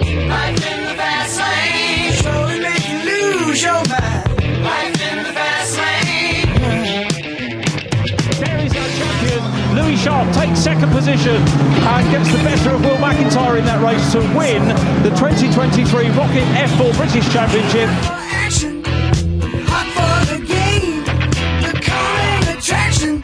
Life 0.00 0.66
in 0.66 0.84
the 0.86 0.94
fast 0.94 1.38
lane. 1.38 2.12
Slowly 2.14 2.60
make 2.60 2.88
you 2.88 2.98
lose 3.04 3.62
your 3.62 3.82
mind. 3.88 4.28
Life 4.64 5.00
in 5.00 5.22
the 5.22 5.32
fast 5.32 5.76
lane. 5.76 6.48
There 8.40 8.58
is 8.64 8.72
our 8.74 8.88
champion. 8.96 9.42
Louis 9.76 9.96
Sharp 9.96 10.32
takes 10.34 10.58
second 10.58 10.90
position 10.90 11.36
and 11.36 12.10
gets 12.10 12.30
the 12.32 12.38
better 12.38 12.70
of 12.70 12.84
Will 12.84 12.96
McIntyre 12.96 13.58
in 13.58 13.64
that 13.66 13.82
race 13.82 14.12
to 14.12 14.20
win 14.36 14.68
the 15.02 15.10
2023 15.10 16.08
ROKiT 16.08 16.46
F4 16.54 16.96
British 16.96 17.30
Championship. 17.32 17.88
Action. 18.32 18.82
Hot 19.68 19.86
for 19.94 20.24
the 20.32 20.40
game. 20.46 21.04
The 21.62 21.72
calling 21.84 22.56
attraction. 22.56 23.20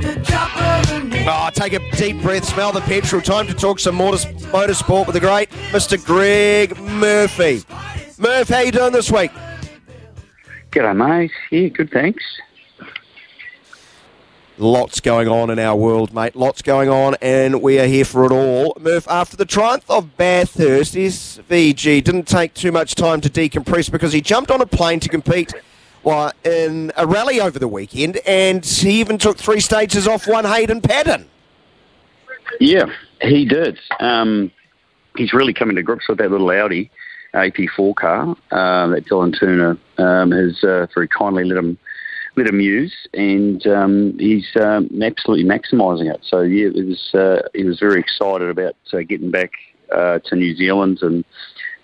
The 0.00 0.22
top 0.24 0.56
of 0.56 0.88
the 0.88 0.98
name. 1.08 1.28
Oh, 1.28 1.50
take 1.52 1.72
a 1.72 1.80
deep 1.96 2.22
breath, 2.22 2.44
smell 2.44 2.72
the 2.72 2.80
petrol. 2.82 3.20
Time 3.20 3.46
to 3.48 3.54
talk 3.54 3.78
some 3.78 3.96
motor, 3.96 4.18
motorsport 4.52 5.06
with 5.06 5.14
the 5.14 5.20
great 5.20 5.48
Mr. 5.72 6.04
Greg 6.04 6.78
Murphy. 6.78 7.64
Murph, 8.18 8.50
how 8.50 8.60
you 8.60 8.70
doing 8.70 8.92
this 8.92 9.10
week? 9.10 9.30
G'day, 10.70 10.94
mate. 10.94 11.30
Yeah, 11.50 11.68
good, 11.68 11.90
thanks. 11.90 12.22
Lots 14.58 15.00
going 15.00 15.28
on 15.28 15.48
in 15.48 15.58
our 15.58 15.74
world, 15.74 16.12
mate. 16.12 16.36
Lots 16.36 16.60
going 16.60 16.90
on, 16.90 17.16
and 17.22 17.62
we 17.62 17.80
are 17.80 17.86
here 17.86 18.04
for 18.04 18.26
it 18.26 18.32
all. 18.32 18.76
Murph, 18.78 19.08
after 19.08 19.34
the 19.34 19.46
triumph 19.46 19.84
of 19.88 20.14
Bathurst, 20.18 20.92
SVG 20.92 22.04
didn't 22.04 22.28
take 22.28 22.52
too 22.52 22.70
much 22.70 22.94
time 22.94 23.22
to 23.22 23.30
decompress 23.30 23.90
because 23.90 24.12
he 24.12 24.20
jumped 24.20 24.50
on 24.50 24.60
a 24.60 24.66
plane 24.66 25.00
to 25.00 25.08
compete 25.08 25.54
well, 26.02 26.32
in 26.44 26.92
a 26.98 27.06
rally 27.06 27.40
over 27.40 27.58
the 27.58 27.66
weekend, 27.68 28.18
and 28.26 28.62
he 28.62 29.00
even 29.00 29.16
took 29.16 29.38
three 29.38 29.60
stages 29.60 30.06
off 30.06 30.28
one 30.28 30.44
Hayden 30.44 30.82
Paddon. 30.82 31.30
Yeah, 32.60 32.92
he 33.22 33.46
did. 33.46 33.78
Um, 34.00 34.52
he's 35.16 35.32
really 35.32 35.54
coming 35.54 35.76
to 35.76 35.82
grips 35.82 36.08
with 36.08 36.18
that 36.18 36.30
little 36.30 36.50
Audi 36.50 36.90
AP4 37.34 37.94
car 37.94 38.30
uh, 38.50 38.88
that 38.88 39.06
Dylan 39.06 39.38
Turner 39.38 39.78
um, 39.98 40.30
has 40.30 40.62
uh, 40.64 40.86
very 40.94 41.08
kindly 41.08 41.44
let 41.44 41.58
him 41.58 41.78
let 42.34 42.46
him 42.46 42.60
use, 42.60 42.94
and 43.12 43.66
um, 43.66 44.16
he's 44.18 44.48
um, 44.56 44.88
absolutely 45.02 45.44
maximising 45.44 46.12
it. 46.12 46.20
So 46.26 46.40
yeah, 46.40 46.68
it 46.74 46.86
was 46.86 47.14
uh, 47.14 47.48
he 47.54 47.64
was 47.64 47.78
very 47.78 48.00
excited 48.00 48.48
about 48.48 48.76
uh, 48.92 49.02
getting 49.06 49.30
back 49.30 49.50
uh, 49.94 50.18
to 50.26 50.36
New 50.36 50.54
Zealand 50.56 51.00
and 51.02 51.24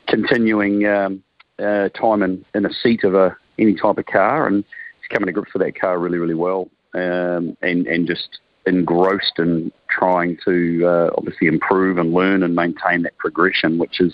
continuing 0.07 0.87
um, 0.87 1.23
uh, 1.59 1.91
time 1.91 2.23
in, 2.23 2.45
in 2.55 2.65
a 2.65 2.73
seat 2.73 3.05
of 3.05 3.15
a 3.15 3.37
any 3.59 3.75
type 3.75 3.99
of 3.99 4.07
car, 4.07 4.47
and 4.47 4.65
he's 5.01 5.09
coming 5.09 5.27
to 5.27 5.33
grips 5.33 5.53
with 5.53 5.63
that 5.63 5.79
car 5.79 5.99
really, 5.99 6.19
really 6.19 6.35
well, 6.35 6.69
um, 6.95 7.57
and 7.63 7.87
and 7.87 8.07
just 8.07 8.41
engrossed 8.69 9.39
in 9.39 9.73
trying 9.99 10.33
to 10.45 10.55
uh, 10.87 11.11
obviously 11.19 11.49
improve 11.49 11.99
and 11.99 12.13
learn 12.13 12.43
and 12.43 12.55
maintain 12.55 13.03
that 13.03 13.17
progression, 13.19 13.79
which 13.79 14.01
is 14.01 14.13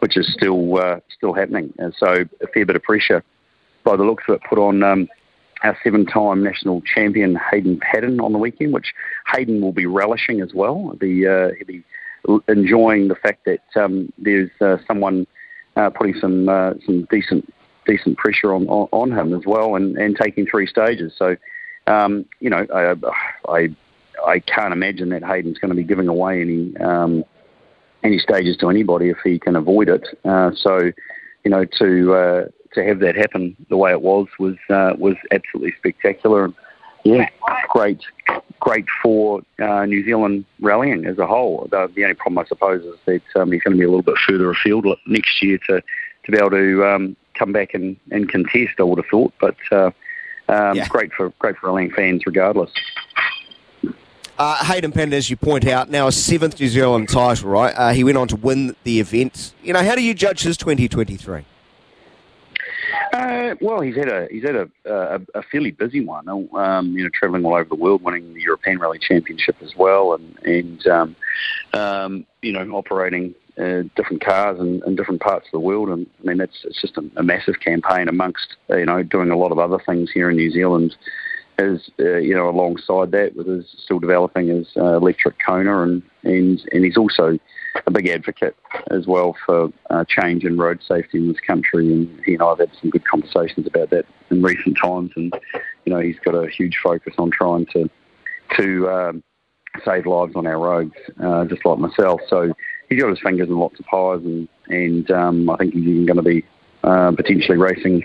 which 0.00 0.16
is 0.16 0.26
still 0.32 0.78
uh, 0.78 1.00
still 1.16 1.34
happening. 1.40 1.72
And 1.78 1.94
so 2.02 2.08
a 2.40 2.46
fair 2.52 2.66
bit 2.66 2.76
of 2.76 2.82
pressure 2.82 3.20
by 3.84 3.96
the 3.96 4.04
looks 4.04 4.24
of 4.28 4.34
it 4.36 4.42
put 4.48 4.58
on 4.58 4.82
um, 4.82 5.08
our 5.62 5.76
seven-time 5.82 6.42
national 6.42 6.82
champion 6.82 7.38
Hayden 7.50 7.80
Paddon 7.80 8.20
on 8.20 8.32
the 8.32 8.38
weekend, 8.38 8.72
which 8.74 8.92
Hayden 9.32 9.60
will 9.62 9.72
be 9.72 9.86
relishing 9.86 10.40
as 10.40 10.52
well. 10.52 10.76
He'll 10.84 10.96
be, 10.96 11.26
uh, 11.26 11.48
he'll 11.56 11.66
be 11.66 11.82
enjoying 12.48 13.08
the 13.08 13.14
fact 13.14 13.46
that 13.46 13.64
um, 13.82 14.12
there's 14.18 14.50
uh, 14.60 14.76
someone 14.86 15.26
uh, 15.76 15.90
putting 15.90 16.14
some 16.20 16.48
uh, 16.48 16.72
some 16.84 17.06
decent 17.10 17.52
decent 17.86 18.18
pressure 18.18 18.52
on, 18.52 18.66
on, 18.66 18.88
on 18.92 19.12
him 19.18 19.32
as 19.32 19.46
well, 19.46 19.76
and, 19.76 19.96
and 19.96 20.16
taking 20.16 20.44
three 20.44 20.66
stages. 20.66 21.12
So, 21.16 21.36
um, 21.86 22.26
you 22.40 22.50
know, 22.50 22.66
I, 22.74 22.94
I 23.48 23.60
I 24.26 24.40
can't 24.40 24.72
imagine 24.72 25.08
that 25.10 25.22
Hayden's 25.22 25.58
going 25.58 25.70
to 25.70 25.76
be 25.76 25.84
giving 25.84 26.08
away 26.08 26.40
any 26.40 26.76
um, 26.78 27.24
any 28.02 28.18
stages 28.18 28.56
to 28.58 28.70
anybody 28.70 29.08
if 29.08 29.18
he 29.24 29.38
can 29.38 29.56
avoid 29.56 29.88
it. 29.88 30.06
Uh, 30.24 30.50
so, 30.54 30.92
you 31.44 31.50
know, 31.50 31.64
to 31.64 32.14
uh, 32.14 32.44
to 32.74 32.84
have 32.84 32.98
that 33.00 33.16
happen 33.16 33.56
the 33.68 33.76
way 33.76 33.90
it 33.92 34.02
was 34.02 34.26
was 34.38 34.56
uh, 34.68 34.94
was 34.98 35.16
absolutely 35.32 35.72
spectacular. 35.78 36.52
Yeah, 37.04 37.28
great, 37.68 38.00
great 38.58 38.86
for 39.00 39.40
uh, 39.60 39.86
New 39.86 40.04
Zealand 40.04 40.44
rallying 40.60 41.06
as 41.06 41.18
a 41.18 41.26
whole. 41.26 41.68
The, 41.70 41.88
the 41.94 42.02
only 42.02 42.14
problem, 42.14 42.44
I 42.44 42.48
suppose, 42.48 42.84
is 42.84 42.98
that 43.06 43.40
um, 43.40 43.52
he's 43.52 43.62
going 43.62 43.76
to 43.76 43.78
be 43.78 43.84
a 43.84 43.88
little 43.88 44.02
bit 44.02 44.16
further 44.26 44.50
afield 44.50 44.86
next 45.06 45.40
year 45.40 45.58
to 45.68 45.80
to 46.24 46.32
be 46.32 46.38
able 46.38 46.50
to 46.50 46.84
um, 46.84 47.16
come 47.34 47.52
back 47.52 47.74
and, 47.74 47.96
and 48.10 48.28
contest. 48.28 48.74
I 48.80 48.82
would 48.82 48.98
have 48.98 49.06
thought, 49.06 49.32
but 49.40 49.56
uh, 49.70 49.92
um, 50.48 50.76
Yeah. 50.76 50.88
great 50.88 51.12
for 51.12 51.30
great 51.38 51.56
for 51.58 51.68
rallying 51.68 51.92
fans 51.92 52.22
regardless. 52.26 52.72
Uh, 54.38 54.62
Hayden 54.64 54.92
Paddon, 54.92 55.14
as 55.14 55.30
you 55.30 55.36
point 55.36 55.66
out, 55.66 55.88
now 55.88 56.08
a 56.08 56.12
seventh 56.12 56.60
New 56.60 56.68
Zealand 56.68 57.08
title, 57.08 57.48
right? 57.48 57.72
Uh, 57.74 57.92
he 57.92 58.04
went 58.04 58.18
on 58.18 58.28
to 58.28 58.36
win 58.36 58.76
the 58.84 59.00
event. 59.00 59.54
You 59.62 59.72
know, 59.72 59.82
how 59.82 59.94
do 59.94 60.02
you 60.02 60.12
judge 60.12 60.42
his 60.42 60.58
2023? 60.58 61.44
Uh, 63.12 63.54
well, 63.62 63.80
he's 63.80 63.96
had 63.96 64.08
a 64.08 64.28
he's 64.30 64.42
had 64.42 64.56
a, 64.56 64.68
a, 64.84 65.20
a 65.34 65.42
fairly 65.44 65.70
busy 65.70 66.04
one. 66.04 66.28
Um, 66.28 66.92
you 66.92 67.02
know, 67.02 67.08
travelling 67.14 67.46
all 67.46 67.54
over 67.54 67.68
the 67.68 67.74
world, 67.74 68.02
winning 68.02 68.34
the 68.34 68.42
European 68.42 68.78
Rally 68.78 68.98
Championship 68.98 69.56
as 69.62 69.74
well, 69.74 70.12
and 70.12 70.38
and 70.44 70.86
um, 70.86 71.16
um, 71.72 72.26
you 72.42 72.52
know, 72.52 72.68
operating 72.72 73.34
uh, 73.58 73.84
different 73.94 74.22
cars 74.22 74.60
in, 74.60 74.82
in 74.86 74.96
different 74.96 75.22
parts 75.22 75.46
of 75.46 75.52
the 75.52 75.60
world. 75.60 75.88
And 75.88 76.06
I 76.20 76.26
mean, 76.26 76.36
that's 76.36 76.58
it's 76.64 76.80
just 76.80 76.98
a, 76.98 77.10
a 77.16 77.22
massive 77.22 77.60
campaign 77.60 78.08
amongst 78.08 78.56
uh, 78.70 78.76
you 78.76 78.86
know 78.86 79.02
doing 79.02 79.30
a 79.30 79.36
lot 79.36 79.52
of 79.52 79.58
other 79.58 79.78
things 79.86 80.10
here 80.12 80.28
in 80.28 80.36
New 80.36 80.50
Zealand. 80.50 80.94
Is 81.58 81.90
uh, 81.98 82.16
you 82.16 82.34
know 82.34 82.50
alongside 82.50 83.12
that, 83.12 83.34
with 83.34 83.46
his 83.46 83.64
still 83.78 83.98
developing 83.98 84.48
his 84.48 84.68
uh, 84.76 84.96
electric 84.96 85.36
Kona, 85.44 85.82
and 85.82 86.02
and 86.22 86.60
and 86.70 86.84
he's 86.84 86.98
also 86.98 87.38
a 87.86 87.90
big 87.90 88.08
advocate 88.08 88.56
as 88.90 89.06
well 89.06 89.34
for 89.46 89.72
uh, 89.88 90.04
change 90.06 90.44
in 90.44 90.58
road 90.58 90.80
safety 90.86 91.18
in 91.18 91.28
this 91.28 91.40
country. 91.40 91.90
And 91.90 92.20
he 92.24 92.34
and 92.34 92.42
I 92.42 92.50
have 92.50 92.58
had 92.58 92.70
some 92.80 92.90
good 92.90 93.06
conversations 93.06 93.66
about 93.66 93.88
that 93.90 94.04
in 94.30 94.42
recent 94.42 94.76
times. 94.82 95.12
And 95.16 95.32
you 95.86 95.94
know, 95.94 96.00
he's 96.00 96.18
got 96.24 96.34
a 96.34 96.48
huge 96.48 96.78
focus 96.82 97.14
on 97.16 97.30
trying 97.30 97.64
to 97.72 97.88
to 98.56 98.90
um, 98.90 99.22
save 99.84 100.06
lives 100.06 100.34
on 100.36 100.46
our 100.46 100.58
roads, 100.58 100.94
uh, 101.22 101.44
just 101.46 101.64
like 101.64 101.78
myself. 101.78 102.20
So 102.28 102.52
he's 102.88 103.00
got 103.00 103.10
his 103.10 103.20
fingers 103.20 103.48
in 103.48 103.58
lots 103.58 103.80
of 103.80 103.86
pies, 103.86 104.20
and 104.24 104.48
and 104.68 105.10
um, 105.10 105.50
I 105.50 105.56
think 105.56 105.74
he's 105.74 105.86
even 105.86 106.06
going 106.06 106.16
to 106.16 106.22
be 106.22 106.44
uh, 106.84 107.12
potentially 107.12 107.58
racing 107.58 108.04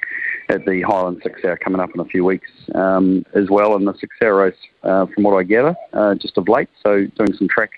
at 0.51 0.65
the 0.65 0.81
Highland 0.81 1.21
Six 1.23 1.43
Hour 1.45 1.57
coming 1.57 1.79
up 1.79 1.91
in 1.95 2.01
a 2.01 2.05
few 2.05 2.25
weeks 2.25 2.49
um, 2.75 3.25
as 3.33 3.49
well 3.49 3.75
and 3.75 3.87
the 3.87 3.93
Six 3.97 4.15
Hour 4.21 4.35
race, 4.35 4.55
uh, 4.83 5.05
from 5.07 5.23
what 5.23 5.33
I 5.37 5.43
gather, 5.43 5.75
uh, 5.93 6.15
just 6.15 6.37
of 6.37 6.47
late. 6.49 6.67
So 6.83 7.05
doing 7.05 7.33
some 7.37 7.47
track 7.47 7.71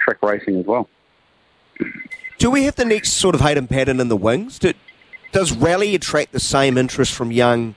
track 0.00 0.22
racing 0.22 0.58
as 0.60 0.66
well. 0.66 0.88
Do 2.38 2.50
we 2.50 2.64
have 2.64 2.76
the 2.76 2.84
next 2.84 3.14
sort 3.14 3.34
of 3.34 3.40
Hayden 3.40 3.66
Paddon 3.66 4.00
in 4.00 4.08
the 4.08 4.16
wings? 4.16 4.58
Do, 4.58 4.72
does 5.32 5.52
rally 5.52 5.94
attract 5.94 6.32
the 6.32 6.40
same 6.40 6.78
interest 6.78 7.12
from 7.12 7.32
young 7.32 7.74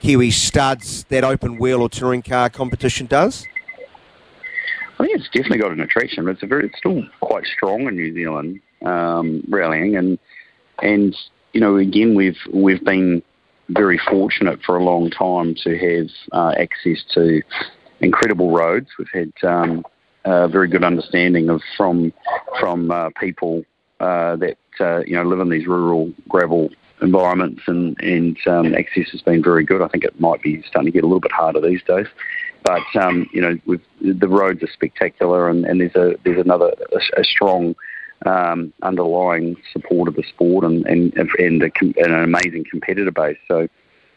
Kiwi 0.00 0.30
studs 0.32 1.04
that 1.04 1.24
open 1.24 1.56
wheel 1.56 1.80
or 1.80 1.88
touring 1.88 2.22
car 2.22 2.50
competition 2.50 3.06
does? 3.06 3.46
I 4.98 5.04
think 5.04 5.18
it's 5.18 5.28
definitely 5.28 5.58
got 5.58 5.72
an 5.72 5.80
attraction. 5.80 6.24
but 6.24 6.32
It's 6.32 6.42
a 6.42 6.46
very, 6.46 6.66
it's 6.66 6.78
still 6.78 7.02
quite 7.20 7.44
strong 7.46 7.86
in 7.86 7.96
New 7.96 8.12
Zealand 8.14 8.60
um, 8.84 9.44
rallying, 9.48 9.96
and 9.96 10.18
and 10.82 11.16
you 11.52 11.60
know, 11.60 11.76
again, 11.76 12.14
we've 12.14 12.38
we've 12.52 12.82
been 12.84 13.22
very 13.68 13.98
fortunate 14.08 14.60
for 14.64 14.76
a 14.76 14.84
long 14.84 15.10
time 15.10 15.54
to 15.64 15.76
have 15.76 16.08
uh, 16.32 16.54
access 16.58 17.02
to 17.14 17.42
incredible 18.00 18.50
roads. 18.50 18.88
We've 18.98 19.08
had 19.12 19.32
um, 19.48 19.84
a 20.24 20.48
very 20.48 20.68
good 20.68 20.84
understanding 20.84 21.48
of 21.48 21.60
from 21.76 22.12
from 22.60 22.90
uh, 22.90 23.10
people 23.18 23.64
uh, 24.00 24.36
that 24.36 24.58
uh, 24.80 25.00
you 25.00 25.14
know 25.14 25.22
live 25.22 25.40
in 25.40 25.50
these 25.50 25.66
rural 25.66 26.12
gravel 26.28 26.70
environments, 27.02 27.62
and 27.66 27.98
and 28.00 28.36
um, 28.46 28.74
access 28.74 29.10
has 29.10 29.22
been 29.22 29.42
very 29.42 29.64
good. 29.64 29.82
I 29.82 29.88
think 29.88 30.04
it 30.04 30.20
might 30.20 30.42
be 30.42 30.62
starting 30.62 30.92
to 30.92 30.96
get 30.96 31.04
a 31.04 31.06
little 31.06 31.20
bit 31.20 31.32
harder 31.32 31.60
these 31.60 31.82
days. 31.82 32.06
But 32.64 33.00
um, 33.00 33.28
you 33.32 33.40
know, 33.40 33.58
the 34.00 34.28
roads 34.28 34.62
are 34.62 34.72
spectacular, 34.72 35.48
and, 35.48 35.64
and 35.64 35.80
there's 35.80 35.94
a 35.94 36.16
there's 36.24 36.44
another 36.44 36.72
a, 36.92 37.20
a 37.20 37.24
strong 37.24 37.74
um, 38.24 38.72
underlying 38.82 39.56
support 39.72 40.08
of 40.08 40.16
the 40.16 40.22
sport, 40.22 40.64
and 40.64 40.86
and 40.86 41.12
and, 41.16 41.62
a, 41.62 41.70
and 41.80 41.96
an 41.96 42.24
amazing 42.24 42.64
competitor 42.70 43.10
base. 43.10 43.38
So 43.48 43.68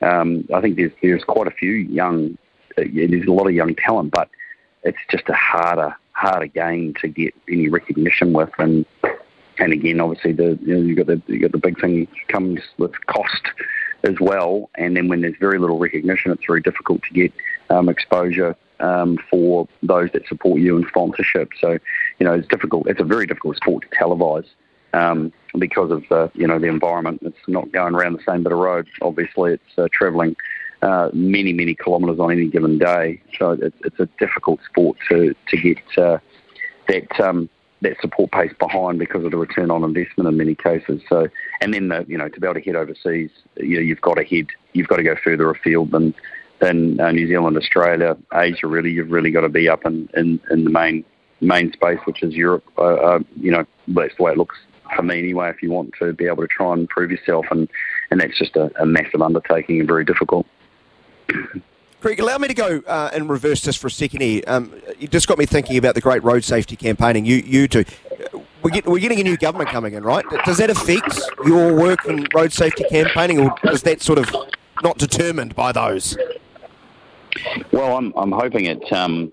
um, 0.02 0.48
I 0.54 0.62
think 0.62 0.78
there's 0.78 0.92
there's 1.02 1.24
quite 1.24 1.48
a 1.48 1.52
few 1.52 1.72
young, 1.72 2.38
uh, 2.78 2.84
there's 2.94 3.28
a 3.28 3.32
lot 3.32 3.48
of 3.48 3.54
young 3.54 3.76
talent, 3.76 4.12
but 4.12 4.30
it's 4.84 4.98
just 5.10 5.28
a 5.30 5.34
harder 5.34 5.96
harder 6.14 6.48
game 6.48 6.94
to 7.02 7.08
get 7.08 7.34
any 7.50 7.70
recognition 7.70 8.34
with, 8.34 8.52
and 8.58 8.86
and 9.60 9.74
again, 9.74 10.00
obviously, 10.00 10.32
the 10.32 10.58
you 10.62 10.76
know, 10.76 10.82
you've 10.82 10.98
got 10.98 11.08
the 11.08 11.22
you 11.28 11.40
got 11.40 11.52
the 11.52 11.58
big 11.58 11.80
thing 11.80 12.08
comes 12.30 12.62
with 12.78 12.94
cost 13.08 13.48
as 14.04 14.16
well, 14.22 14.70
and 14.76 14.96
then 14.96 15.10
when 15.10 15.22
there's 15.22 15.36
very 15.40 15.60
little 15.60 15.78
recognition, 15.78 16.32
it's 16.32 16.46
very 16.48 16.62
difficult 16.62 17.02
to 17.04 17.14
get 17.14 17.34
um, 17.70 17.90
exposure 17.90 18.56
um, 18.80 19.18
for 19.30 19.68
those 19.84 20.10
that 20.14 20.28
support 20.28 20.62
you 20.62 20.78
in 20.78 20.88
sponsorship. 20.88 21.50
So, 21.60 21.78
you 22.20 22.26
know, 22.26 22.34
it's 22.34 22.48
difficult. 22.48 22.88
It's 22.88 23.02
a 23.02 23.06
very 23.06 23.26
difficult 23.26 23.58
sport 23.58 23.86
to 23.90 23.98
televise 23.98 24.48
um, 24.94 25.32
because 25.58 25.92
of 25.92 26.04
the 26.10 26.32
you 26.34 26.48
know 26.48 26.60
the 26.60 26.68
environment. 26.68 27.22
It's 27.24 27.38
not 27.48 27.72
going 27.72 27.96
around 27.96 28.14
the 28.14 28.24
same 28.28 28.44
bit 28.44 28.52
of 28.52 28.60
road. 28.60 28.88
Obviously, 29.02 29.54
it's 29.54 29.78
uh, 29.78 29.88
travelling 29.92 30.36
uh, 30.82 31.10
many 31.14 31.54
many 31.54 31.76
kilometres 31.76 32.20
on 32.20 32.32
any 32.32 32.48
given 32.48 32.78
day. 32.78 33.22
So 33.38 33.52
it's, 33.52 33.76
it's 33.84 34.00
a 34.00 34.08
difficult 34.20 34.60
sport 34.70 34.98
to 35.10 35.36
to 35.48 35.58
get 35.58 35.98
uh, 35.98 36.20
that 36.88 37.20
um, 37.20 37.50
that 37.82 38.00
support 38.02 38.32
pace 38.32 38.54
behind 38.60 39.00
because 39.00 39.24
of 39.24 39.32
the 39.32 39.38
return 39.38 39.72
on 39.72 39.84
investment 39.84 40.28
in 40.28 40.38
many 40.38 40.56
cases. 40.56 41.02
So, 41.08 41.28
and 41.62 41.74
then 41.74 41.90
the, 41.90 42.06
you 42.08 42.18
know 42.18 42.30
to 42.30 42.40
be 42.40 42.48
able 42.48 42.60
to 42.60 42.62
head 42.62 42.76
overseas, 42.76 43.32
you 43.58 43.76
know, 43.76 43.82
you've 43.82 44.02
got 44.02 44.16
to 44.16 44.24
head, 44.24 44.48
you've 44.74 44.88
got 44.88 44.98
to 44.98 45.04
go 45.04 45.16
further 45.24 45.50
afield 45.50 45.92
than 45.92 46.14
than 46.60 47.00
uh, 47.00 47.12
New 47.12 47.28
Zealand, 47.28 47.58
Australia, 47.58 48.18
Asia. 48.34 48.68
Really, 48.68 48.92
you've 48.92 49.12
really 49.12 49.32
got 49.32 49.42
to 49.42 49.50
be 49.50 49.70
up 49.70 49.86
in, 49.86 50.10
in, 50.16 50.40
in 50.52 50.64
the 50.64 50.70
main 50.70 51.04
main 51.42 51.72
space, 51.72 52.00
which 52.06 52.22
is 52.22 52.34
Europe. 52.34 52.66
Uh, 52.78 52.82
uh, 52.82 53.20
you 53.40 53.52
know, 53.52 53.66
that's 53.88 54.16
the 54.18 54.24
way 54.24 54.32
it 54.32 54.38
looks 54.38 54.58
for 54.96 55.04
me 55.04 55.20
anyway. 55.20 55.50
If 55.50 55.64
you 55.64 55.72
want 55.72 55.94
to 56.00 56.14
be 56.14 56.26
able 56.26 56.44
to 56.44 56.48
try 56.48 56.74
and 56.74 56.88
prove 56.90 57.12
yourself, 57.12 57.46
and 57.52 57.70
and 58.12 58.20
that's 58.20 58.38
just 58.38 58.56
a, 58.56 58.72
a 58.82 58.86
massive 58.86 59.22
undertaking 59.22 59.80
and 59.80 59.88
very 59.88 60.06
difficult. 60.06 60.46
Craig, 62.02 62.20
allow 62.22 62.38
me 62.38 62.48
to 62.48 62.54
go 62.54 62.82
uh, 62.88 63.10
and 63.14 63.30
reverse 63.30 63.62
this 63.62 63.76
for 63.76 63.88
a 63.88 63.92
second 63.92 64.22
here. 64.22 64.42
Um, 64.48 64.74
you 65.00 65.08
just 65.08 65.28
got 65.28 65.38
me 65.38 65.46
thinking 65.46 65.78
about 65.78 65.96
the 65.96 66.02
great 66.02 66.24
road 66.24 66.46
safety 66.46 66.78
campaigning. 66.78 67.26
You, 67.26 67.36
you 67.36 67.68
two, 67.68 67.84
we're, 68.64 68.72
get, 68.72 68.88
we're 68.88 69.00
getting 69.00 69.20
a 69.20 69.24
new 69.24 69.36
government 69.36 69.70
coming 69.70 69.94
in, 69.94 70.04
right? 70.04 70.24
Does 70.46 70.58
that 70.58 70.70
affect 70.70 71.20
your 71.46 71.76
work 71.76 72.06
in 72.06 72.26
road 72.34 72.54
safety 72.54 72.86
campaigning, 72.90 73.42
or 73.42 73.54
is 73.66 73.84
that 73.84 74.02
sort 74.02 74.18
of 74.18 74.34
not 74.82 74.98
determined 74.98 75.56
by 75.56 75.74
those? 75.74 76.18
Well, 77.80 77.96
I'm 77.96 78.12
I'm 78.18 78.34
hoping 78.34 78.66
it 78.66 78.92
um, 78.92 79.32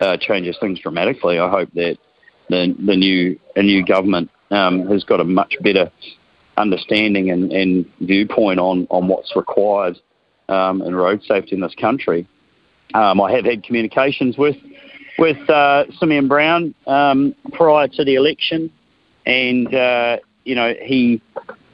uh, 0.00 0.16
changes 0.16 0.56
things 0.58 0.80
dramatically. 0.80 1.38
I 1.38 1.50
hope 1.50 1.68
that 1.74 1.98
the 2.48 2.74
the 2.86 2.96
new 2.96 3.38
a 3.54 3.62
new 3.62 3.84
government 3.84 4.30
um, 4.50 4.86
has 4.86 5.04
got 5.04 5.20
a 5.20 5.24
much 5.24 5.56
better 5.60 5.92
understanding 6.56 7.30
and, 7.30 7.52
and 7.52 7.84
viewpoint 8.00 8.60
on, 8.60 8.86
on 8.88 9.08
what's 9.08 9.36
required 9.36 10.00
um, 10.48 10.80
in 10.80 10.94
road 10.94 11.22
safety 11.24 11.54
in 11.54 11.60
this 11.60 11.74
country. 11.78 12.26
Um, 12.94 13.20
I 13.20 13.32
have 13.32 13.44
had 13.44 13.62
communications 13.62 14.38
with 14.38 14.56
with 15.18 15.38
uh, 15.50 15.84
Simeon 15.98 16.28
Brown 16.28 16.74
um, 16.86 17.34
prior 17.52 17.88
to 17.88 18.04
the 18.06 18.14
election, 18.14 18.72
and 19.26 19.74
uh, 19.74 20.16
you 20.44 20.54
know 20.54 20.72
he 20.80 21.20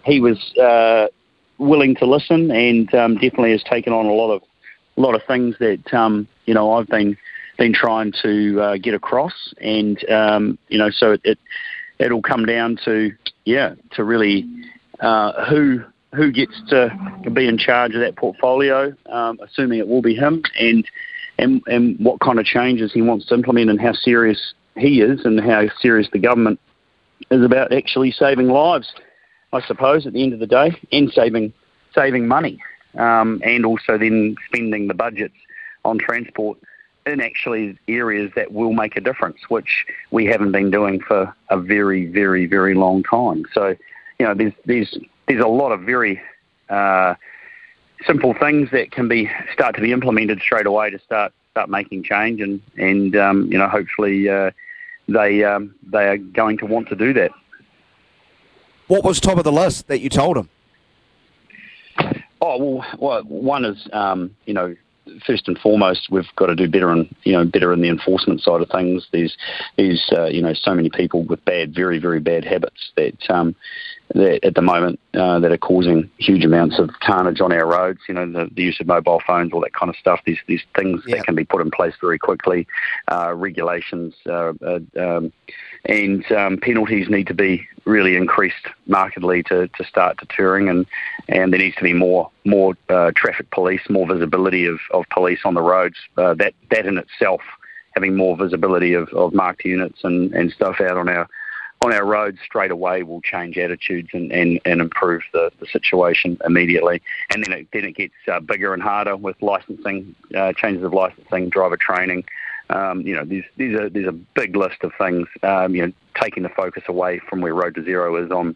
he 0.04 0.18
was 0.18 0.52
uh, 0.58 1.06
willing 1.58 1.94
to 1.94 2.06
listen 2.06 2.50
and 2.50 2.92
um, 2.92 3.14
definitely 3.14 3.52
has 3.52 3.62
taken 3.62 3.92
on 3.92 4.06
a 4.06 4.12
lot 4.12 4.32
of 4.32 4.42
a 4.96 5.00
lot 5.00 5.14
of 5.14 5.22
things 5.24 5.56
that 5.58 5.92
um, 5.94 6.28
you 6.46 6.54
know 6.54 6.72
I've 6.72 6.88
been 6.88 7.16
been 7.58 7.72
trying 7.72 8.12
to 8.22 8.60
uh, 8.60 8.76
get 8.76 8.94
across, 8.94 9.54
and 9.60 10.02
um, 10.10 10.58
you 10.68 10.78
know 10.78 10.90
so 10.90 11.12
it, 11.12 11.20
it 11.24 11.38
it'll 11.98 12.22
come 12.22 12.46
down 12.46 12.78
to 12.84 13.12
yeah 13.44 13.74
to 13.92 14.04
really 14.04 14.46
uh, 15.00 15.44
who 15.46 15.82
who 16.14 16.30
gets 16.30 16.60
to 16.68 16.90
be 17.32 17.48
in 17.48 17.56
charge 17.56 17.94
of 17.94 18.00
that 18.00 18.16
portfolio, 18.16 18.92
um, 19.06 19.38
assuming 19.42 19.78
it 19.78 19.88
will 19.88 20.02
be 20.02 20.14
him, 20.14 20.42
and 20.58 20.84
and 21.38 21.62
and 21.66 21.98
what 21.98 22.20
kind 22.20 22.38
of 22.38 22.44
changes 22.44 22.92
he 22.92 23.02
wants 23.02 23.26
to 23.26 23.34
implement, 23.34 23.70
and 23.70 23.80
how 23.80 23.92
serious 23.92 24.54
he 24.76 25.00
is, 25.00 25.24
and 25.24 25.40
how 25.40 25.64
serious 25.80 26.08
the 26.12 26.18
government 26.18 26.60
is 27.30 27.44
about 27.44 27.72
actually 27.72 28.10
saving 28.10 28.48
lives. 28.48 28.92
I 29.54 29.60
suppose 29.66 30.06
at 30.06 30.14
the 30.14 30.22
end 30.22 30.32
of 30.32 30.40
the 30.40 30.46
day, 30.46 30.78
and 30.92 31.10
saving 31.12 31.52
saving 31.94 32.26
money, 32.26 32.58
um, 32.98 33.40
and 33.44 33.64
also 33.64 33.98
then 33.98 34.36
spending 34.46 34.88
the 34.88 34.94
budgets 34.94 35.34
on 35.84 35.98
transport 35.98 36.58
in 37.06 37.20
actually 37.20 37.76
areas 37.88 38.30
that 38.36 38.52
will 38.52 38.72
make 38.72 38.96
a 38.96 39.00
difference, 39.00 39.38
which 39.48 39.86
we 40.10 40.24
haven't 40.26 40.52
been 40.52 40.70
doing 40.70 41.00
for 41.00 41.34
a 41.50 41.58
very, 41.58 42.06
very, 42.06 42.46
very 42.46 42.74
long 42.74 43.02
time. 43.02 43.44
So, 43.52 43.74
you 44.18 44.26
know, 44.26 44.34
there's 44.34 44.52
there's 44.64 44.98
there's 45.26 45.42
a 45.42 45.48
lot 45.48 45.72
of 45.72 45.80
very 45.80 46.20
uh, 46.68 47.14
simple 48.06 48.34
things 48.34 48.70
that 48.70 48.90
can 48.92 49.08
be 49.08 49.30
start 49.52 49.74
to 49.76 49.80
be 49.80 49.92
implemented 49.92 50.40
straight 50.40 50.66
away 50.66 50.90
to 50.90 50.98
start 51.00 51.32
start 51.50 51.68
making 51.68 52.04
change, 52.04 52.40
and 52.40 52.60
and 52.76 53.16
um, 53.16 53.50
you 53.50 53.58
know 53.58 53.68
hopefully 53.68 54.28
uh, 54.28 54.50
they 55.08 55.42
um, 55.44 55.74
they 55.90 56.06
are 56.08 56.18
going 56.18 56.58
to 56.58 56.66
want 56.66 56.88
to 56.88 56.94
do 56.94 57.12
that. 57.14 57.32
What 58.86 59.04
was 59.04 59.20
top 59.20 59.38
of 59.38 59.44
the 59.44 59.52
list 59.52 59.88
that 59.88 60.00
you 60.00 60.08
told 60.08 60.36
them? 60.36 60.48
Oh 62.44 62.82
well, 62.98 63.22
one 63.22 63.64
is 63.64 63.88
um, 63.92 64.34
you 64.46 64.52
know 64.52 64.74
first 65.26 65.46
and 65.46 65.56
foremost, 65.58 66.08
we've 66.10 66.28
got 66.36 66.46
to 66.46 66.56
do 66.56 66.68
better 66.68 66.90
and 66.90 67.14
you 67.22 67.32
know 67.32 67.44
better 67.44 67.72
in 67.72 67.80
the 67.80 67.88
enforcement 67.88 68.40
side 68.40 68.60
of 68.60 68.68
things. 68.68 69.06
There's 69.12 69.36
there's 69.76 70.10
uh, 70.12 70.26
you 70.26 70.42
know 70.42 70.52
so 70.52 70.74
many 70.74 70.90
people 70.90 71.22
with 71.22 71.44
bad, 71.44 71.72
very 71.72 72.00
very 72.00 72.18
bad 72.18 72.44
habits 72.44 72.90
that 72.96 73.30
um, 73.30 73.54
that 74.14 74.44
at 74.44 74.54
the 74.54 74.62
moment 74.62 75.00
uh, 75.14 75.38
that 75.40 75.52
are 75.52 75.58
causing 75.58 76.10
huge 76.18 76.44
amounts 76.44 76.78
of 76.78 76.90
carnage 77.00 77.40
on 77.40 77.52
our 77.52 77.66
roads. 77.66 78.00
You 78.08 78.14
know 78.14 78.30
the, 78.30 78.50
the 78.52 78.62
use 78.62 78.80
of 78.80 78.86
mobile 78.86 79.22
phones, 79.26 79.52
all 79.52 79.60
that 79.60 79.72
kind 79.72 79.90
of 79.90 79.96
stuff. 79.96 80.20
These 80.24 80.38
these 80.46 80.62
things 80.76 81.02
Yeah. 81.06 81.16
that 81.16 81.26
can 81.26 81.34
be 81.34 81.44
put 81.44 81.60
in 81.60 81.70
place 81.70 81.94
very 82.00 82.18
quickly. 82.18 82.66
Uh, 83.10 83.32
regulations 83.34 84.14
uh, 84.26 84.52
uh, 84.64 84.80
um, 84.98 85.32
and 85.86 86.30
um, 86.32 86.58
penalties 86.58 87.08
need 87.08 87.26
to 87.26 87.34
be 87.34 87.66
really 87.84 88.14
increased 88.14 88.66
markedly 88.86 89.42
to, 89.44 89.66
to 89.68 89.84
start 89.84 90.16
deterring, 90.18 90.68
and, 90.68 90.86
and 91.28 91.52
there 91.52 91.58
needs 91.58 91.76
to 91.76 91.82
be 91.82 91.92
more 91.92 92.30
more 92.44 92.74
uh, 92.88 93.10
traffic 93.16 93.50
police, 93.50 93.80
more 93.88 94.06
visibility 94.06 94.66
of, 94.66 94.78
of 94.92 95.04
police 95.10 95.40
on 95.44 95.54
the 95.54 95.62
roads. 95.62 95.96
Uh, 96.16 96.34
that 96.34 96.54
that 96.70 96.86
in 96.86 96.98
itself, 96.98 97.40
having 97.94 98.16
more 98.16 98.36
visibility 98.36 98.94
of, 98.94 99.08
of 99.10 99.34
marked 99.34 99.64
units 99.64 100.00
and, 100.04 100.32
and 100.32 100.52
stuff 100.52 100.80
out 100.80 100.96
on 100.96 101.08
our 101.08 101.28
on 101.82 101.92
our 101.92 102.04
roads 102.04 102.38
straight 102.44 102.70
away 102.70 103.02
will 103.02 103.20
change 103.20 103.58
attitudes 103.58 104.10
and, 104.12 104.30
and, 104.32 104.60
and 104.64 104.80
improve 104.80 105.22
the, 105.32 105.50
the 105.58 105.66
situation 105.66 106.38
immediately. 106.44 107.02
And 107.30 107.44
then 107.44 107.52
it, 107.52 107.68
then 107.72 107.84
it 107.84 107.96
gets 107.96 108.14
uh, 108.30 108.40
bigger 108.40 108.72
and 108.72 108.82
harder 108.82 109.16
with 109.16 109.36
licensing, 109.42 110.14
uh, 110.36 110.52
changes 110.52 110.84
of 110.84 110.92
licensing, 110.92 111.48
driver 111.48 111.76
training. 111.76 112.24
Um, 112.70 113.02
you 113.02 113.14
know, 113.14 113.24
there's, 113.24 113.44
there's, 113.56 113.80
a, 113.80 113.90
there's 113.90 114.06
a 114.06 114.12
big 114.12 114.56
list 114.56 114.82
of 114.82 114.92
things, 114.96 115.26
um, 115.42 115.74
you 115.74 115.86
know, 115.86 115.92
taking 116.20 116.44
the 116.44 116.48
focus 116.50 116.84
away 116.86 117.20
from 117.28 117.40
where 117.40 117.54
Road 117.54 117.74
to 117.74 117.84
Zero 117.84 118.24
is 118.24 118.30
on 118.30 118.54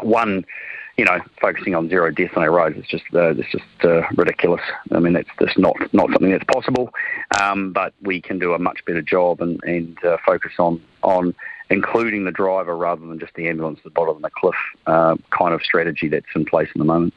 one, 0.00 0.44
you 0.96 1.04
know, 1.04 1.20
focusing 1.40 1.74
on 1.74 1.88
zero 1.88 2.10
deaths 2.10 2.32
on 2.36 2.42
our 2.42 2.50
roads. 2.50 2.76
It's 2.78 2.88
just, 2.88 3.04
uh, 3.14 3.34
it's 3.34 3.50
just 3.52 3.84
uh, 3.84 4.02
ridiculous. 4.16 4.62
I 4.90 4.98
mean, 4.98 5.14
it's 5.16 5.30
just 5.38 5.58
not, 5.58 5.76
not 5.92 6.10
something 6.10 6.30
that's 6.30 6.44
possible, 6.44 6.90
um, 7.40 7.72
but 7.72 7.92
we 8.02 8.20
can 8.20 8.38
do 8.38 8.54
a 8.54 8.58
much 8.58 8.84
better 8.86 9.02
job 9.02 9.42
and, 9.42 9.62
and 9.64 10.02
uh, 10.04 10.16
focus 10.24 10.52
on, 10.58 10.82
on 11.02 11.34
including 11.72 12.24
the 12.24 12.30
driver 12.30 12.76
rather 12.76 13.04
than 13.06 13.18
just 13.18 13.34
the 13.34 13.48
ambulance 13.48 13.78
at 13.78 13.84
the 13.84 13.90
bottom 13.90 14.16
of 14.16 14.22
the 14.22 14.30
cliff 14.30 14.54
uh, 14.86 15.16
kind 15.30 15.54
of 15.54 15.62
strategy 15.62 16.08
that's 16.08 16.26
in 16.34 16.44
place 16.44 16.68
at 16.68 16.76
the 16.78 16.84
moment. 16.84 17.14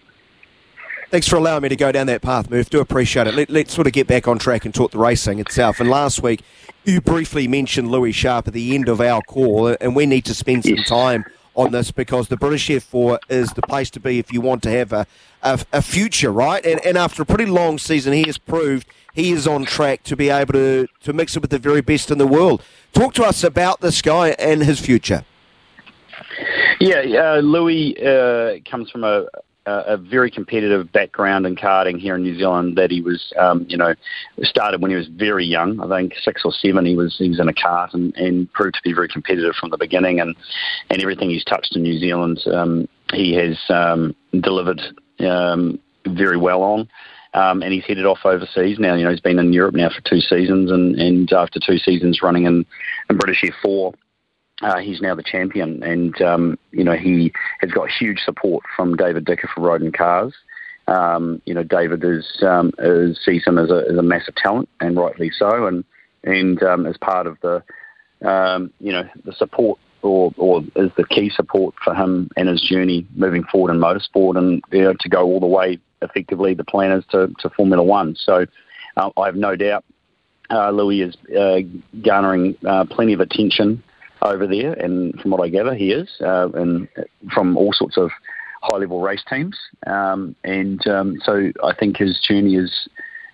Thanks 1.11 1.27
for 1.27 1.35
allowing 1.35 1.61
me 1.61 1.69
to 1.69 1.75
go 1.75 1.91
down 1.91 2.07
that 2.07 2.21
path, 2.23 2.49
Murph. 2.49 2.69
Do 2.69 2.79
appreciate 2.79 3.27
it. 3.27 3.35
Let, 3.35 3.49
let's 3.49 3.73
sort 3.73 3.85
of 3.85 3.93
get 3.93 4.07
back 4.07 4.27
on 4.27 4.39
track 4.39 4.65
and 4.65 4.73
talk 4.73 4.91
the 4.91 4.97
racing 4.97 5.39
itself. 5.39 5.79
And 5.79 5.87
last 5.89 6.23
week, 6.23 6.41
you 6.83 6.99
briefly 6.99 7.47
mentioned 7.47 7.91
Louis 7.91 8.11
Sharp 8.11 8.47
at 8.47 8.53
the 8.53 8.73
end 8.73 8.89
of 8.89 8.99
our 8.99 9.21
call, 9.21 9.75
and 9.79 9.95
we 9.95 10.05
need 10.07 10.25
to 10.25 10.33
spend 10.33 10.63
some 10.63 10.75
Yes. 10.75 10.87
time 10.89 11.23
on 11.55 11.71
this 11.71 11.91
because 11.91 12.27
the 12.27 12.37
British 12.37 12.67
F4 12.67 13.19
is 13.29 13.49
the 13.51 13.61
place 13.61 13.89
to 13.91 13.99
be 13.99 14.19
if 14.19 14.31
you 14.31 14.41
want 14.41 14.61
to 14.63 14.69
have 14.69 14.91
a, 14.93 15.07
a, 15.41 15.59
a 15.73 15.81
future, 15.81 16.31
right? 16.31 16.63
And, 16.65 16.85
and 16.85 16.97
after 16.97 17.23
a 17.23 17.25
pretty 17.25 17.45
long 17.45 17.77
season, 17.77 18.13
he 18.13 18.23
has 18.23 18.37
proved 18.37 18.87
he 19.13 19.31
is 19.31 19.47
on 19.47 19.65
track 19.65 20.03
to 20.03 20.15
be 20.15 20.29
able 20.29 20.53
to, 20.53 20.87
to 21.03 21.13
mix 21.13 21.35
it 21.35 21.41
with 21.41 21.51
the 21.51 21.59
very 21.59 21.81
best 21.81 22.11
in 22.11 22.17
the 22.17 22.27
world. 22.27 22.61
Talk 22.93 23.13
to 23.15 23.23
us 23.23 23.43
about 23.43 23.81
this 23.81 24.01
guy 24.01 24.29
and 24.31 24.61
his 24.61 24.79
future. 24.79 25.23
Yeah, 26.79 27.35
uh, 27.35 27.39
Louis 27.39 27.97
uh, 28.05 28.59
comes 28.69 28.91
from 28.91 29.05
a 29.05 29.25
a 29.65 29.97
very 29.97 30.29
competitive 30.29 30.91
background 30.91 31.45
in 31.45 31.55
karting 31.55 31.99
here 31.99 32.15
in 32.15 32.23
New 32.23 32.37
Zealand. 32.37 32.77
That 32.77 32.91
he 32.91 33.01
was, 33.01 33.33
um, 33.37 33.65
you 33.67 33.77
know, 33.77 33.93
started 34.41 34.81
when 34.81 34.91
he 34.91 34.97
was 34.97 35.07
very 35.07 35.45
young. 35.45 35.79
I 35.79 35.87
think 35.87 36.13
six 36.21 36.43
or 36.45 36.51
seven. 36.51 36.85
He 36.85 36.95
was 36.95 37.15
he 37.17 37.29
was 37.29 37.39
in 37.39 37.49
a 37.49 37.53
kart 37.53 37.93
and, 37.93 38.15
and 38.15 38.51
proved 38.53 38.75
to 38.75 38.81
be 38.83 38.93
very 38.93 39.07
competitive 39.07 39.55
from 39.55 39.71
the 39.71 39.77
beginning. 39.77 40.19
And 40.19 40.35
and 40.89 41.01
everything 41.01 41.29
he's 41.29 41.43
touched 41.43 41.75
in 41.75 41.83
New 41.83 41.99
Zealand, 41.99 42.39
um, 42.47 42.87
he 43.13 43.33
has 43.35 43.57
um, 43.69 44.15
delivered 44.39 44.81
um, 45.19 45.79
very 46.05 46.37
well 46.37 46.61
on. 46.61 46.89
Um, 47.33 47.61
and 47.63 47.73
he's 47.73 47.83
headed 47.83 48.05
off 48.05 48.19
overseas 48.23 48.79
now. 48.79 48.95
You 48.95 49.03
know, 49.03 49.11
he's 49.11 49.19
been 49.19 49.39
in 49.39 49.51
Europe 49.51 49.75
now 49.75 49.89
for 49.89 49.99
two 50.09 50.21
seasons, 50.21 50.71
and, 50.71 50.95
and 50.95 51.31
after 51.33 51.59
two 51.59 51.77
seasons 51.77 52.21
running 52.21 52.45
in, 52.45 52.65
in 53.09 53.17
British 53.17 53.43
F4, 53.43 53.93
uh, 54.61 54.79
he's 54.79 55.01
now 55.01 55.15
the 55.15 55.23
champion, 55.23 55.83
and 55.83 56.19
um, 56.21 56.57
you 56.71 56.83
know 56.83 56.95
he 56.95 57.31
has 57.59 57.71
got 57.71 57.89
huge 57.89 58.19
support 58.19 58.63
from 58.75 58.95
David 58.95 59.25
Dicker 59.25 59.49
for 59.53 59.61
Rodin 59.61 59.91
Cars. 59.91 60.33
Um, 60.87 61.41
you 61.45 61.53
know, 61.53 61.63
David 61.63 62.03
is, 62.03 62.43
um, 62.43 62.71
is 62.77 63.19
sees 63.25 63.43
him 63.45 63.57
as 63.57 63.71
a, 63.71 63.85
as 63.89 63.97
a 63.97 64.03
massive 64.03 64.35
talent, 64.35 64.69
and 64.79 64.95
rightly 64.97 65.31
so, 65.31 65.67
and 65.67 65.83
and 66.23 66.61
um, 66.63 66.85
as 66.85 66.97
part 66.97 67.27
of 67.27 67.37
the 67.41 67.63
um, 68.27 68.71
you 68.79 68.91
know 68.91 69.03
the 69.25 69.33
support 69.33 69.79
or 70.03 70.31
or 70.37 70.61
is 70.75 70.91
the 70.95 71.05
key 71.09 71.29
support 71.29 71.75
for 71.83 71.93
him 71.93 72.29
and 72.37 72.47
his 72.47 72.61
journey 72.61 73.05
moving 73.15 73.43
forward 73.43 73.71
in 73.71 73.79
motorsport, 73.79 74.37
and 74.37 74.63
you 74.71 74.83
know, 74.83 74.93
to 74.99 75.09
go 75.09 75.23
all 75.23 75.39
the 75.39 75.47
way 75.47 75.79
effectively. 76.01 76.53
The 76.53 76.63
plan 76.63 76.91
is 76.91 77.03
to, 77.09 77.33
to 77.39 77.49
Formula 77.49 77.83
One, 77.83 78.15
so 78.15 78.45
uh, 78.95 79.09
I 79.17 79.25
have 79.25 79.35
no 79.35 79.55
doubt 79.55 79.83
uh, 80.49 80.69
Louis 80.71 81.01
is 81.01 81.15
uh, 81.37 81.59
garnering 82.01 82.55
uh, 82.65 82.85
plenty 82.85 83.13
of 83.13 83.19
attention 83.19 83.83
over 84.25 84.47
there, 84.47 84.73
and 84.73 85.19
from 85.21 85.31
what 85.31 85.41
I 85.41 85.49
gather, 85.49 85.73
he 85.73 85.91
is, 85.91 86.09
uh, 86.21 86.49
and 86.53 86.87
from 87.33 87.57
all 87.57 87.73
sorts 87.73 87.97
of 87.97 88.09
high-level 88.61 88.99
race 89.01 89.23
teams. 89.29 89.55
Um, 89.85 90.35
and 90.43 90.85
um, 90.87 91.21
so 91.23 91.51
I 91.63 91.73
think 91.73 91.97
his 91.97 92.19
journey 92.19 92.55
is 92.55 92.87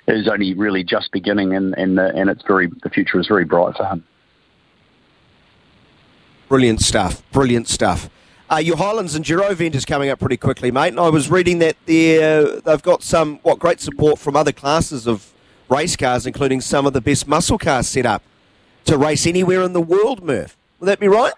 is 0.07 0.27
only 0.27 0.53
really 0.53 0.83
just 0.83 1.11
beginning, 1.11 1.55
and 1.55 1.73
and, 1.77 1.97
the, 1.97 2.13
and 2.15 2.29
it's 2.29 2.43
very 2.45 2.69
the 2.83 2.89
future 2.89 3.19
is 3.19 3.27
very 3.27 3.45
bright 3.45 3.75
for 3.75 3.85
him. 3.85 4.03
Brilliant 6.49 6.81
stuff. 6.81 7.23
Brilliant 7.31 7.69
stuff. 7.69 8.09
Uh, 8.51 8.57
your 8.57 8.75
Highlands 8.75 9.17
Enduro 9.17 9.49
event 9.49 9.75
is 9.75 9.85
coming 9.85 10.09
up 10.09 10.19
pretty 10.19 10.35
quickly, 10.35 10.71
mate. 10.71 10.89
And 10.89 10.99
I 10.99 11.07
was 11.07 11.31
reading 11.31 11.59
that 11.59 11.77
they're, 11.85 12.59
they've 12.59 12.81
got 12.81 13.01
some 13.01 13.39
what 13.43 13.59
great 13.59 13.79
support 13.79 14.19
from 14.19 14.35
other 14.35 14.51
classes 14.51 15.07
of 15.07 15.31
race 15.69 15.95
cars, 15.95 16.25
including 16.25 16.59
some 16.59 16.85
of 16.85 16.91
the 16.91 16.99
best 16.99 17.25
muscle 17.25 17.57
cars 17.57 17.87
set 17.87 18.05
up 18.05 18.21
to 18.83 18.97
race 18.97 19.25
anywhere 19.25 19.61
in 19.61 19.71
the 19.71 19.79
world. 19.81 20.21
Murph, 20.21 20.57
would 20.81 20.87
that 20.87 20.99
be 20.99 21.07
right? 21.07 21.33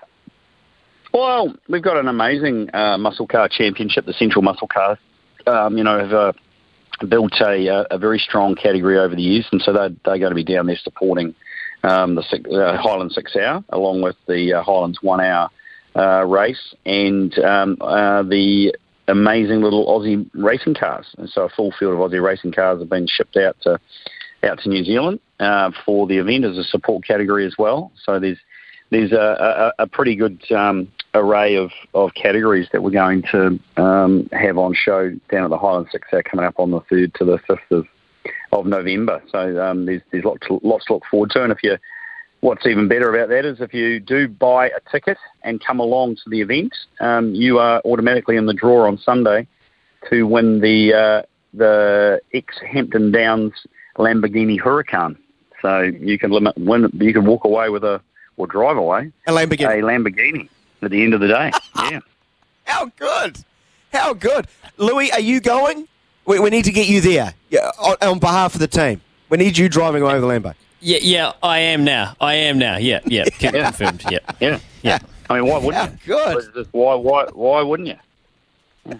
Well, 1.14 1.54
we've 1.70 1.84
got 1.84 1.98
an 1.98 2.08
amazing 2.08 2.74
uh, 2.74 2.98
muscle 2.98 3.28
car 3.28 3.48
championship, 3.50 4.06
the 4.06 4.14
Central 4.14 4.42
Muscle 4.42 4.68
Car. 4.68 4.98
Um, 5.46 5.78
you 5.78 5.84
know, 5.84 6.00
have 6.00 6.14
uh, 6.14 6.34
built 7.08 7.34
a, 7.42 7.70
uh, 7.70 7.84
a 7.92 7.98
very 7.98 8.18
strong 8.18 8.56
category 8.56 8.98
over 8.98 9.14
the 9.14 9.22
years, 9.22 9.46
and 9.52 9.62
so 9.62 9.74
they're, 9.74 9.90
they're 10.06 10.18
going 10.18 10.32
to 10.32 10.36
be 10.36 10.46
down 10.46 10.66
there 10.66 10.78
supporting 10.82 11.36
um, 11.84 12.16
the 12.16 12.24
six, 12.24 12.50
uh, 12.50 12.78
Highland 12.82 13.12
Six 13.12 13.36
Hour, 13.36 13.64
along 13.70 14.02
with 14.02 14.16
the 14.28 14.54
uh, 14.54 14.64
Highlands 14.64 15.00
One 15.02 15.20
Hour 15.20 15.50
uh, 15.96 16.26
race, 16.26 16.74
and 16.86 17.38
um, 17.40 17.78
uh, 17.82 18.24
the 18.24 18.74
amazing 19.10 19.62
little 19.62 19.86
Aussie 19.88 20.28
racing 20.34 20.76
cars. 20.76 21.06
And 21.18 21.30
so, 21.30 21.44
a 21.44 21.50
full 21.50 21.74
field 21.78 21.94
of 21.94 22.00
Aussie 22.00 22.24
racing 22.24 22.54
cars 22.54 22.80
have 22.80 22.90
been 22.90 23.08
shipped 23.08 23.36
out 23.36 23.58
to 23.64 23.78
out 24.44 24.60
to 24.60 24.70
New 24.70 24.84
Zealand 24.84 25.20
uh, 25.40 25.72
for 25.86 26.08
the 26.08 26.18
event 26.18 26.46
as 26.46 26.58
a 26.58 26.64
support 26.64 27.06
category 27.06 27.46
as 27.46 27.56
well. 27.58 27.92
So 28.06 28.20
there's 28.20 28.40
there's 28.94 29.12
a, 29.12 29.74
a, 29.78 29.84
a 29.84 29.88
pretty 29.88 30.16
good 30.16 30.40
um, 30.52 30.88
array 31.14 31.56
of, 31.56 31.72
of 31.94 32.14
categories 32.14 32.68
that 32.72 32.84
we're 32.84 32.92
going 32.92 33.24
to 33.32 33.60
um, 33.78 34.30
have 34.32 34.58
on 34.58 34.74
show 34.74 35.10
down 35.32 35.44
at 35.44 35.50
the 35.50 35.58
Highland 35.58 35.88
Six 35.92 36.08
Hour 36.14 36.24
coming 36.24 36.46
up 36.46 36.60
on 36.60 36.72
the 36.72 36.80
third 36.82 37.14
to 37.16 37.26
the 37.26 37.40
fifth 37.48 37.72
of 37.72 37.86
of 38.52 38.68
November. 38.68 39.22
So 39.32 39.62
um, 39.62 39.86
there's 39.86 40.02
there's 40.12 40.24
lots 40.24 40.48
to, 40.48 40.60
lots 40.64 40.86
to 40.86 40.94
look 40.94 41.04
forward 41.10 41.32
to. 41.32 41.44
And 41.44 41.52
if 41.52 41.64
you 41.64 41.78
what's 42.42 42.66
even 42.66 42.88
better 42.88 43.14
about 43.14 43.30
that 43.30 43.46
is 43.46 43.62
if 43.62 43.74
you 43.74 44.00
do 44.00 44.28
buy 44.28 44.68
a 44.68 44.80
ticket 44.92 45.18
and 45.44 45.64
come 45.64 45.80
along 45.80 46.18
to 46.18 46.30
the 46.30 46.42
event, 46.42 46.74
um, 47.00 47.34
you 47.34 47.58
are 47.58 47.82
automatically 47.86 48.38
in 48.38 48.46
the 48.46 48.54
draw 48.54 48.88
on 48.88 48.98
Sunday 48.98 49.48
to 50.10 50.24
win 50.24 50.62
the 50.62 50.94
uh, 50.94 51.22
the 51.54 52.22
ex 52.34 52.56
Hampton 52.72 53.12
Downs 53.12 53.54
Lamborghini 53.98 54.60
Huracan. 54.60 55.18
So 55.62 55.82
you 55.82 56.20
can 56.20 56.32
limit 56.32 56.56
win. 56.58 56.90
You 56.94 57.14
can 57.14 57.26
walk 57.26 57.46
away 57.46 57.70
with 57.70 57.84
a 57.84 58.02
or 58.38 58.48
drive 58.48 58.78
away 58.78 59.12
A 59.28 59.32
Lamborghini. 59.32 59.80
a 59.80 59.82
Lamborghini 59.82 60.50
at 60.82 60.92
the 60.92 61.04
end 61.04 61.13
of 61.13 61.20
the 61.20 61.28
day. 61.28 61.52
yeah. 61.92 62.00
How 62.66 62.86
good? 62.98 63.38
How 63.92 64.13
good? 64.13 64.48
Louis, 64.78 65.12
are 65.12 65.20
you 65.20 65.40
going? 65.40 65.88
We, 66.25 66.40
we 66.40 66.50
need 66.50 66.66
to 66.66 66.72
get 66.72 66.88
you 66.88 67.02
there 67.02 67.34
yeah, 67.50 67.70
on, 67.80 67.96
on 68.02 68.20
behalf 68.20 68.54
of 68.54 68.60
the 68.60 68.68
team. 68.68 69.02
We 69.30 69.38
need 69.38 69.58
you 69.58 69.68
driving 69.70 70.02
away 70.02 70.20
the 70.20 70.25
Lambo. 70.28 70.54
Yeah, 70.80 71.00
yeah, 71.02 71.32
I 71.42 71.60
am 71.60 71.84
now. 71.84 72.16
I 72.20 72.34
am 72.36 72.58
now. 72.58 72.78
Yeah, 72.78 73.00
yeah, 73.06 73.25
Con- 73.40 73.54
Yeah. 73.54 73.63
confirmed. 73.72 74.04
Yeah. 74.10 74.20
Yeah. 74.40 74.60
Yeah. 74.82 75.00
I 75.30 75.36
mean, 75.40 75.50
why 75.50 75.58
wouldn't 75.60 75.75
How 75.75 75.92
you? 75.92 76.42
good. 76.54 76.68
Why, 76.72 76.96
why, 76.96 77.25
why 77.34 77.62
wouldn't 77.62 77.88
you? 77.90 79.00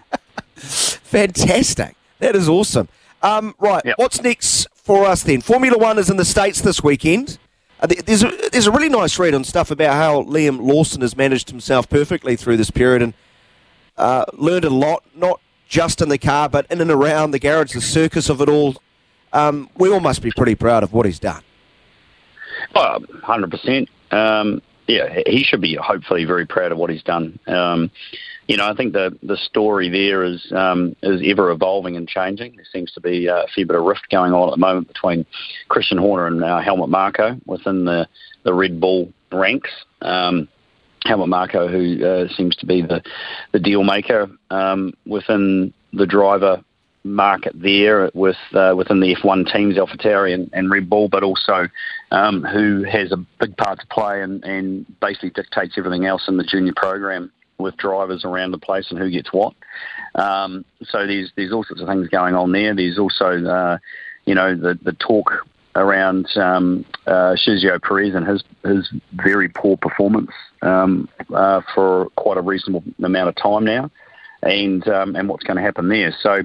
Fantastic. 0.56 1.96
That 2.20 2.36
is 2.36 2.48
awesome. 2.48 2.88
Um, 3.22 3.54
right, 3.58 3.82
Yep. 3.84 3.98
what's 3.98 4.22
next 4.22 4.66
for 4.74 5.04
us 5.06 5.22
then? 5.22 5.40
Formula 5.40 5.76
One 5.78 5.98
is 5.98 6.10
in 6.10 6.16
the 6.16 6.24
States 6.24 6.60
this 6.60 6.82
weekend. 6.82 7.38
Uh, 7.80 7.86
th- 7.86 8.02
There's 8.04 8.22
a, 8.22 8.30
there's 8.52 8.66
a 8.66 8.70
really 8.72 8.88
nice 8.88 9.18
read 9.18 9.34
on 9.34 9.44
stuff 9.44 9.70
about 9.70 9.94
how 9.94 10.22
Liam 10.22 10.60
Lawson 10.60 11.00
has 11.02 11.16
managed 11.16 11.50
himself 11.50 11.88
perfectly 11.88 12.36
through 12.36 12.56
this 12.56 12.70
period 12.70 13.02
and 13.02 13.14
uh, 13.96 14.24
learned 14.34 14.64
a 14.64 14.70
lot, 14.70 15.04
not 15.14 15.40
just 15.68 16.00
in 16.00 16.08
the 16.08 16.18
car, 16.18 16.48
but 16.48 16.66
in 16.70 16.80
and 16.80 16.90
around 16.90 17.32
the 17.32 17.38
garage, 17.38 17.72
the 17.72 17.80
circus 17.80 18.28
of 18.28 18.40
it 18.40 18.48
all. 18.48 18.76
Um, 19.32 19.68
we 19.76 19.90
all 19.90 20.00
must 20.00 20.22
be 20.22 20.30
pretty 20.30 20.54
proud 20.54 20.82
of 20.82 20.92
what 20.92 21.06
he's 21.06 21.18
done. 21.18 21.42
Oh, 22.76 22.98
100%. 23.00 23.88
Um, 24.12 24.62
yeah, 24.86 25.20
he 25.26 25.42
should 25.42 25.60
be 25.60 25.76
hopefully 25.80 26.24
very 26.24 26.46
proud 26.46 26.72
of 26.72 26.78
what 26.78 26.90
he's 26.90 27.02
done. 27.02 27.38
Um, 27.46 27.90
you 28.46 28.58
know, 28.58 28.68
I 28.68 28.74
think 28.74 28.92
the 28.92 29.16
the 29.22 29.36
story 29.36 29.88
there 29.88 30.22
is 30.22 30.52
um, 30.52 30.94
is 31.02 31.22
ever 31.24 31.50
evolving 31.50 31.96
and 31.96 32.06
changing. 32.06 32.56
There 32.56 32.66
seems 32.70 32.92
to 32.92 33.00
be 33.00 33.26
a 33.26 33.46
fair 33.54 33.66
bit 33.66 33.76
of 33.76 33.84
rift 33.84 34.10
going 34.10 34.32
on 34.32 34.48
at 34.48 34.52
the 34.52 34.60
moment 34.60 34.88
between 34.88 35.24
Christian 35.68 35.96
Horner 35.96 36.26
and 36.26 36.44
uh, 36.44 36.60
Helmut 36.60 36.90
Marko 36.90 37.40
within 37.46 37.86
the, 37.86 38.06
the 38.42 38.52
Red 38.52 38.80
Bull 38.80 39.10
ranks. 39.32 39.70
Um, 40.02 40.48
Helmut 41.06 41.28
Marko, 41.28 41.68
who 41.68 42.04
uh, 42.04 42.28
seems 42.34 42.56
to 42.56 42.66
be 42.66 42.82
the, 42.82 43.02
the 43.52 43.58
deal 43.58 43.82
maker 43.82 44.30
um, 44.50 44.92
within 45.06 45.72
the 45.92 46.06
driver 46.06 46.62
market 47.04 47.52
there 47.54 48.10
with 48.14 48.36
uh, 48.54 48.74
within 48.76 49.00
the 49.00 49.14
F1 49.14 49.52
teams, 49.52 49.76
AlphaTauri 49.76 50.34
and, 50.34 50.50
and 50.52 50.70
Red 50.70 50.88
Bull, 50.88 51.08
but 51.08 51.22
also 51.22 51.68
um, 52.10 52.42
who 52.42 52.82
has 52.84 53.12
a 53.12 53.16
big 53.38 53.56
part 53.56 53.80
to 53.80 53.86
play 53.86 54.22
and, 54.22 54.42
and 54.44 54.86
basically 55.00 55.30
dictates 55.30 55.74
everything 55.76 56.06
else 56.06 56.28
in 56.28 56.36
the 56.36 56.44
junior 56.44 56.72
program 56.74 57.30
with 57.58 57.76
drivers 57.76 58.24
around 58.24 58.50
the 58.50 58.58
place 58.58 58.86
and 58.90 58.98
who 58.98 59.10
gets 59.10 59.32
what. 59.32 59.54
Um, 60.14 60.64
so 60.82 61.06
there's 61.06 61.30
there's 61.36 61.52
all 61.52 61.64
sorts 61.64 61.82
of 61.82 61.88
things 61.88 62.08
going 62.08 62.34
on 62.34 62.52
there. 62.52 62.74
There's 62.74 62.98
also 62.98 63.44
uh, 63.44 63.78
you 64.24 64.34
know 64.34 64.56
the 64.56 64.78
the 64.82 64.92
talk 64.92 65.46
around 65.76 66.28
um, 66.36 66.84
uh, 67.06 67.34
Sergio 67.34 67.82
Perez 67.82 68.14
and 68.14 68.26
his 68.26 68.42
his 68.64 68.90
very 69.12 69.48
poor 69.48 69.76
performance 69.76 70.30
um, 70.62 71.08
uh, 71.34 71.60
for 71.74 72.08
quite 72.16 72.38
a 72.38 72.42
reasonable 72.42 72.84
amount 73.02 73.28
of 73.28 73.34
time 73.36 73.64
now, 73.64 73.90
and 74.42 74.86
um, 74.88 75.16
and 75.16 75.28
what's 75.28 75.44
going 75.44 75.56
to 75.56 75.62
happen 75.62 75.88
there. 75.88 76.14
So, 76.20 76.42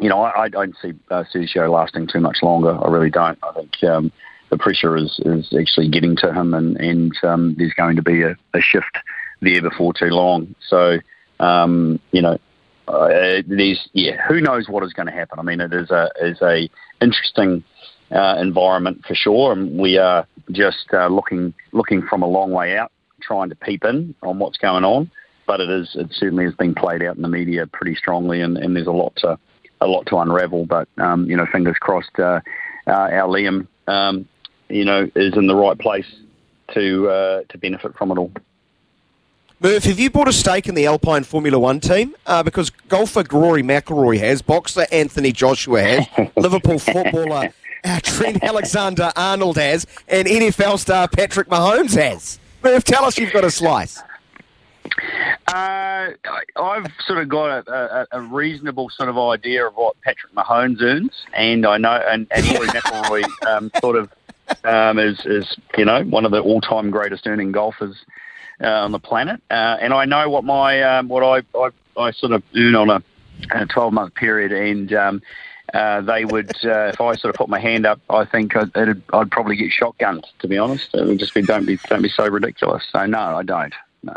you 0.00 0.08
know, 0.08 0.22
I, 0.22 0.44
I 0.44 0.48
don't 0.48 0.74
see 0.80 0.92
uh, 1.10 1.24
Sergio 1.32 1.70
lasting 1.70 2.06
too 2.06 2.20
much 2.20 2.38
longer. 2.42 2.76
I 2.82 2.88
really 2.88 3.10
don't. 3.10 3.38
I 3.42 3.52
think 3.52 3.84
um, 3.84 4.12
the 4.50 4.58
pressure 4.58 4.96
is, 4.96 5.20
is 5.24 5.54
actually 5.58 5.88
getting 5.88 6.16
to 6.16 6.32
him, 6.32 6.54
and 6.54 6.76
and 6.78 7.12
um, 7.22 7.54
there's 7.58 7.74
going 7.74 7.96
to 7.96 8.02
be 8.02 8.22
a, 8.22 8.36
a 8.54 8.60
shift 8.60 8.96
there 9.40 9.62
before 9.62 9.92
too 9.92 10.06
long. 10.06 10.54
So, 10.66 10.98
um, 11.38 12.00
you 12.12 12.22
know, 12.22 12.38
uh, 12.88 13.42
there's 13.46 13.88
yeah, 13.92 14.20
who 14.26 14.40
knows 14.40 14.68
what 14.68 14.84
is 14.84 14.92
going 14.92 15.06
to 15.06 15.12
happen? 15.12 15.38
I 15.38 15.42
mean, 15.42 15.60
it 15.60 15.72
is 15.72 15.90
a 15.90 16.10
is 16.20 16.40
a 16.42 16.68
interesting 17.00 17.62
uh, 18.10 18.36
environment 18.40 19.04
for 19.06 19.14
sure, 19.14 19.52
and 19.52 19.78
we 19.78 19.98
are 19.98 20.26
just 20.50 20.86
uh, 20.92 21.08
looking 21.08 21.54
looking 21.72 22.02
from 22.02 22.22
a 22.22 22.26
long 22.26 22.52
way 22.52 22.76
out, 22.76 22.90
trying 23.20 23.50
to 23.50 23.54
peep 23.56 23.84
in 23.84 24.14
on 24.22 24.38
what's 24.38 24.58
going 24.58 24.84
on. 24.84 25.10
But 25.46 25.60
it 25.60 25.70
is 25.70 25.90
it 25.94 26.08
certainly 26.12 26.44
has 26.44 26.54
been 26.54 26.74
played 26.74 27.02
out 27.02 27.16
in 27.16 27.22
the 27.22 27.28
media 27.28 27.66
pretty 27.66 27.94
strongly, 27.94 28.40
and, 28.40 28.56
and 28.56 28.74
there's 28.74 28.86
a 28.86 28.92
lot 28.92 29.14
to 29.16 29.38
a 29.80 29.86
lot 29.86 30.06
to 30.06 30.18
unravel. 30.18 30.66
But 30.66 30.88
um, 30.98 31.28
you 31.28 31.36
know, 31.36 31.46
fingers 31.46 31.76
crossed, 31.78 32.18
uh, 32.18 32.40
uh, 32.86 32.90
our 32.90 33.28
Liam, 33.28 33.66
um, 33.86 34.28
you 34.68 34.84
know, 34.84 35.10
is 35.14 35.36
in 35.36 35.46
the 35.46 35.56
right 35.56 35.78
place 35.78 36.06
to 36.74 37.08
uh, 37.08 37.42
to 37.48 37.58
benefit 37.58 37.96
from 37.96 38.10
it 38.10 38.18
all. 38.18 38.32
Murph, 39.62 39.84
have 39.84 40.00
you 40.00 40.08
bought 40.08 40.26
a 40.26 40.32
stake 40.32 40.68
in 40.68 40.74
the 40.74 40.86
Alpine 40.86 41.22
Formula 41.22 41.58
One 41.58 41.80
team? 41.80 42.14
Uh, 42.26 42.42
because 42.42 42.70
golfer 42.70 43.22
Rory 43.30 43.62
McIlroy 43.62 44.18
has, 44.18 44.40
boxer 44.40 44.86
Anthony 44.90 45.32
Joshua 45.32 45.82
has, 45.82 46.06
Liverpool 46.36 46.78
footballer 46.78 47.52
uh, 47.84 48.00
Trent 48.02 48.42
Alexander 48.42 49.12
Arnold 49.16 49.56
has, 49.56 49.86
and 50.08 50.26
NFL 50.26 50.78
star 50.78 51.08
Patrick 51.08 51.48
Mahomes 51.48 51.94
has. 51.96 52.38
Murph, 52.62 52.84
tell 52.84 53.04
us 53.04 53.18
you've 53.18 53.32
got 53.32 53.44
a 53.44 53.50
slice. 53.50 54.02
Uh, 55.52 56.12
I've 56.56 56.86
sort 57.06 57.18
of 57.18 57.28
got 57.28 57.66
a, 57.66 58.06
a, 58.12 58.18
a 58.18 58.20
reasonable 58.20 58.88
sort 58.88 59.08
of 59.08 59.18
idea 59.18 59.66
of 59.66 59.74
what 59.74 60.00
Patrick 60.02 60.32
Mahomes 60.32 60.80
earns, 60.80 61.26
and 61.34 61.66
I 61.66 61.76
know, 61.76 61.92
and, 62.08 62.28
and 62.30 62.46
Rory 62.52 62.68
McIlroy 62.68 63.46
um, 63.46 63.70
sort 63.80 63.96
of 63.96 64.12
um, 64.64 64.98
is, 64.98 65.26
is, 65.26 65.56
you 65.76 65.84
know, 65.84 66.04
one 66.04 66.24
of 66.24 66.30
the 66.30 66.40
all-time 66.40 66.90
greatest 66.90 67.26
earning 67.26 67.50
golfers 67.50 67.96
uh, 68.62 68.68
on 68.68 68.92
the 68.92 69.00
planet, 69.00 69.42
uh, 69.50 69.76
and 69.80 69.92
I 69.92 70.04
know 70.04 70.30
what 70.30 70.44
my 70.44 70.82
um, 70.82 71.08
what 71.08 71.24
I, 71.24 71.42
I 71.58 71.70
I 71.96 72.10
sort 72.12 72.32
of 72.32 72.44
earn 72.56 72.76
on 72.76 72.90
a, 72.90 73.02
a 73.50 73.66
12-month 73.66 74.14
period, 74.14 74.52
and 74.52 74.92
um, 74.92 75.22
uh, 75.74 76.00
they 76.00 76.24
would, 76.24 76.50
uh, 76.64 76.90
if 76.92 77.00
I 77.00 77.16
sort 77.16 77.34
of 77.34 77.34
put 77.34 77.48
my 77.48 77.58
hand 77.58 77.86
up, 77.86 78.00
I 78.08 78.24
think 78.24 78.54
I'd, 78.56 78.70
I'd 78.76 79.30
probably 79.30 79.56
get 79.56 79.70
shotgunned. 79.72 80.24
To 80.40 80.48
be 80.48 80.58
honest, 80.58 80.94
it 80.94 81.04
would 81.04 81.18
just 81.18 81.34
be 81.34 81.42
don't 81.42 81.66
be 81.66 81.76
don't 81.88 82.02
be 82.02 82.08
so 82.08 82.28
ridiculous. 82.28 82.84
So 82.92 83.04
no, 83.06 83.18
I 83.18 83.42
don't. 83.42 83.74
No. 84.02 84.14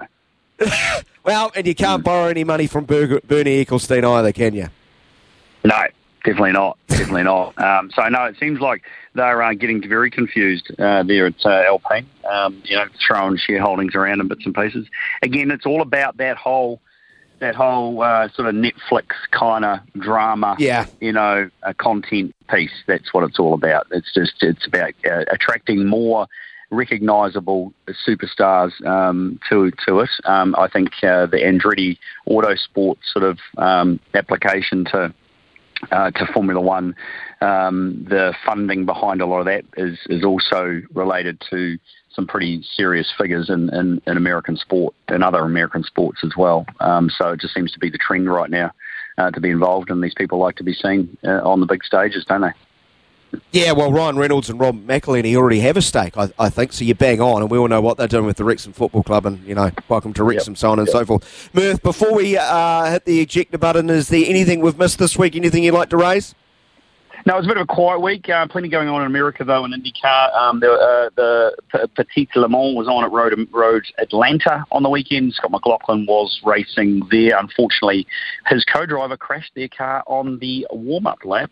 Well, 1.24 1.53
and 1.55 1.65
you 1.65 1.74
can't 1.74 2.03
borrow 2.03 2.27
any 2.27 2.43
money 2.43 2.67
from 2.67 2.84
Bernie 2.84 3.15
Ecclestone 3.65 4.03
either, 4.03 4.34
can 4.34 4.53
you? 4.53 4.67
No, 5.63 5.84
definitely 6.25 6.51
not. 6.51 6.77
Definitely 6.88 7.24
not. 7.24 7.58
Um, 7.58 7.91
so 7.96 8.08
no, 8.10 8.25
it 8.25 8.36
seems 8.39 8.60
like 8.60 8.84
they're 9.13 9.41
uh, 9.41 9.53
getting 9.53 9.88
very 9.88 10.12
confused 10.12 10.70
uh, 10.77 11.03
there 11.03 11.27
at 11.27 11.46
uh, 11.46 11.63
Alpine. 11.65 12.08
Um, 12.29 12.62
you 12.65 12.75
know, 12.75 12.88
throwing 13.08 13.38
shareholdings 13.38 13.96
around 13.96 14.20
in 14.20 14.27
bits 14.27 14.46
and 14.46 14.53
pieces. 14.53 14.88
Again, 15.22 15.50
it's 15.50 15.65
all 15.65 15.82
about 15.82 16.17
that 16.17 16.36
whole 16.36 16.82
that 17.39 17.55
whole 17.55 18.01
uh, 18.01 18.29
sort 18.29 18.48
of 18.48 18.55
Netflix 18.55 19.08
kind 19.32 19.65
of 19.65 19.79
drama. 20.00 20.55
Yeah. 20.60 20.88
You 21.00 21.13
know, 21.13 21.50
a 21.63 21.74
content 21.74 22.36
piece. 22.50 22.72
That's 22.86 23.13
what 23.13 23.24
it's 23.24 23.39
all 23.39 23.53
about. 23.53 23.88
It's 23.91 24.13
just 24.13 24.43
it's 24.43 24.67
about 24.67 24.93
uh, 25.10 25.24
attracting 25.32 25.88
more 25.88 26.27
recognisable 26.73 27.73
superstars 28.07 28.71
um, 28.85 29.39
to 29.49 29.71
to 29.87 29.99
it. 29.99 30.09
Um, 30.25 30.55
I 30.57 30.67
think 30.67 30.89
uh, 31.03 31.25
the 31.27 31.37
Andretti 31.37 31.97
Autosport 32.27 32.97
sort 33.11 33.25
of 33.25 33.39
um, 33.57 33.99
application 34.13 34.85
to 34.85 35.13
uh, 35.91 36.11
to 36.11 36.25
Formula 36.33 36.61
One. 36.61 36.95
Um, 37.41 38.05
the 38.09 38.33
funding 38.45 38.85
behind 38.85 39.21
a 39.21 39.25
lot 39.25 39.39
of 39.39 39.45
that 39.45 39.65
is 39.77 39.99
is 40.07 40.23
also 40.23 40.81
related 40.93 41.41
to 41.49 41.77
some 42.13 42.27
pretty 42.27 42.63
serious 42.75 43.11
figures 43.17 43.49
in, 43.49 43.73
in, 43.73 43.99
in 44.05 44.17
American 44.17 44.55
sport 44.55 44.93
and 45.07 45.23
other 45.23 45.39
American 45.39 45.83
sports 45.83 46.19
as 46.23 46.31
well. 46.37 46.63
Um, 46.79 47.09
so 47.09 47.29
it 47.29 47.39
just 47.39 47.55
seems 47.55 47.71
to 47.71 47.79
be 47.79 47.89
the 47.89 47.97
trend 47.97 48.31
right 48.31 48.51
now 48.51 48.71
uh, 49.17 49.31
to 49.31 49.41
be 49.41 49.49
involved, 49.49 49.89
and 49.89 50.03
these 50.03 50.13
people 50.13 50.37
like 50.37 50.55
to 50.57 50.63
be 50.63 50.73
seen 50.73 51.17
uh, 51.23 51.41
on 51.43 51.59
the 51.59 51.65
big 51.65 51.83
stages, 51.83 52.23
don't 52.25 52.41
they? 52.41 52.53
Yeah, 53.51 53.71
well, 53.71 53.91
Ryan 53.91 54.17
Reynolds 54.17 54.49
and 54.49 54.59
Rob 54.59 54.85
McElhenney 54.85 55.35
already 55.35 55.59
have 55.59 55.77
a 55.77 55.81
stake, 55.81 56.17
I, 56.17 56.31
I, 56.39 56.49
think. 56.49 56.73
So 56.73 56.83
you 56.83 56.95
bang 56.95 57.21
on, 57.21 57.41
and 57.41 57.51
we 57.51 57.57
all 57.57 57.67
know 57.67 57.81
what 57.81 57.97
they're 57.97 58.07
doing 58.07 58.25
with 58.25 58.37
the 58.37 58.43
Wrexham 58.43 58.73
Football 58.73 59.03
Club, 59.03 59.25
and 59.25 59.43
you 59.45 59.55
know, 59.55 59.71
welcome 59.89 60.13
to 60.13 60.23
Wrexham, 60.23 60.53
yep. 60.53 60.57
so 60.57 60.71
on 60.71 60.79
and 60.79 60.87
yep. 60.87 60.93
so 60.93 61.05
forth. 61.05 61.49
Murph, 61.53 61.81
before 61.81 62.15
we 62.15 62.37
uh, 62.37 62.91
hit 62.91 63.05
the 63.05 63.21
ejector 63.21 63.57
button, 63.57 63.89
is 63.89 64.09
there 64.09 64.23
anything 64.25 64.59
we've 64.59 64.77
missed 64.77 64.99
this 64.99 65.17
week? 65.17 65.35
Anything 65.35 65.63
you'd 65.63 65.73
like 65.73 65.89
to 65.89 65.97
raise? 65.97 66.35
No, 67.25 67.35
it 67.35 67.37
was 67.37 67.45
a 67.45 67.49
bit 67.49 67.57
of 67.57 67.63
a 67.63 67.67
quiet 67.67 68.01
week. 68.01 68.27
Uh, 68.27 68.45
plenty 68.47 68.67
going 68.67 68.89
on 68.89 68.99
in 68.99 69.07
America, 69.07 69.45
though, 69.45 69.63
in 69.63 69.71
IndyCar. 69.71 70.35
Um, 70.35 70.59
the, 70.59 70.71
uh, 70.71 71.09
the 71.15 71.55
P- 71.71 71.87
Petit 71.95 72.29
Le 72.35 72.49
Mans 72.49 72.75
was 72.75 72.87
on 72.89 73.05
at 73.05 73.11
Road, 73.11 73.47
Road 73.51 73.85
Atlanta 73.97 74.65
on 74.73 74.83
the 74.83 74.89
weekend. 74.89 75.33
Scott 75.33 75.51
McLaughlin 75.51 76.05
was 76.05 76.41
racing 76.43 77.01
there. 77.11 77.37
Unfortunately, 77.37 78.05
his 78.47 78.65
co-driver 78.65 79.15
crashed 79.15 79.55
their 79.55 79.69
car 79.69 80.03
on 80.05 80.37
the 80.39 80.67
warm-up 80.71 81.19
lap. 81.23 81.49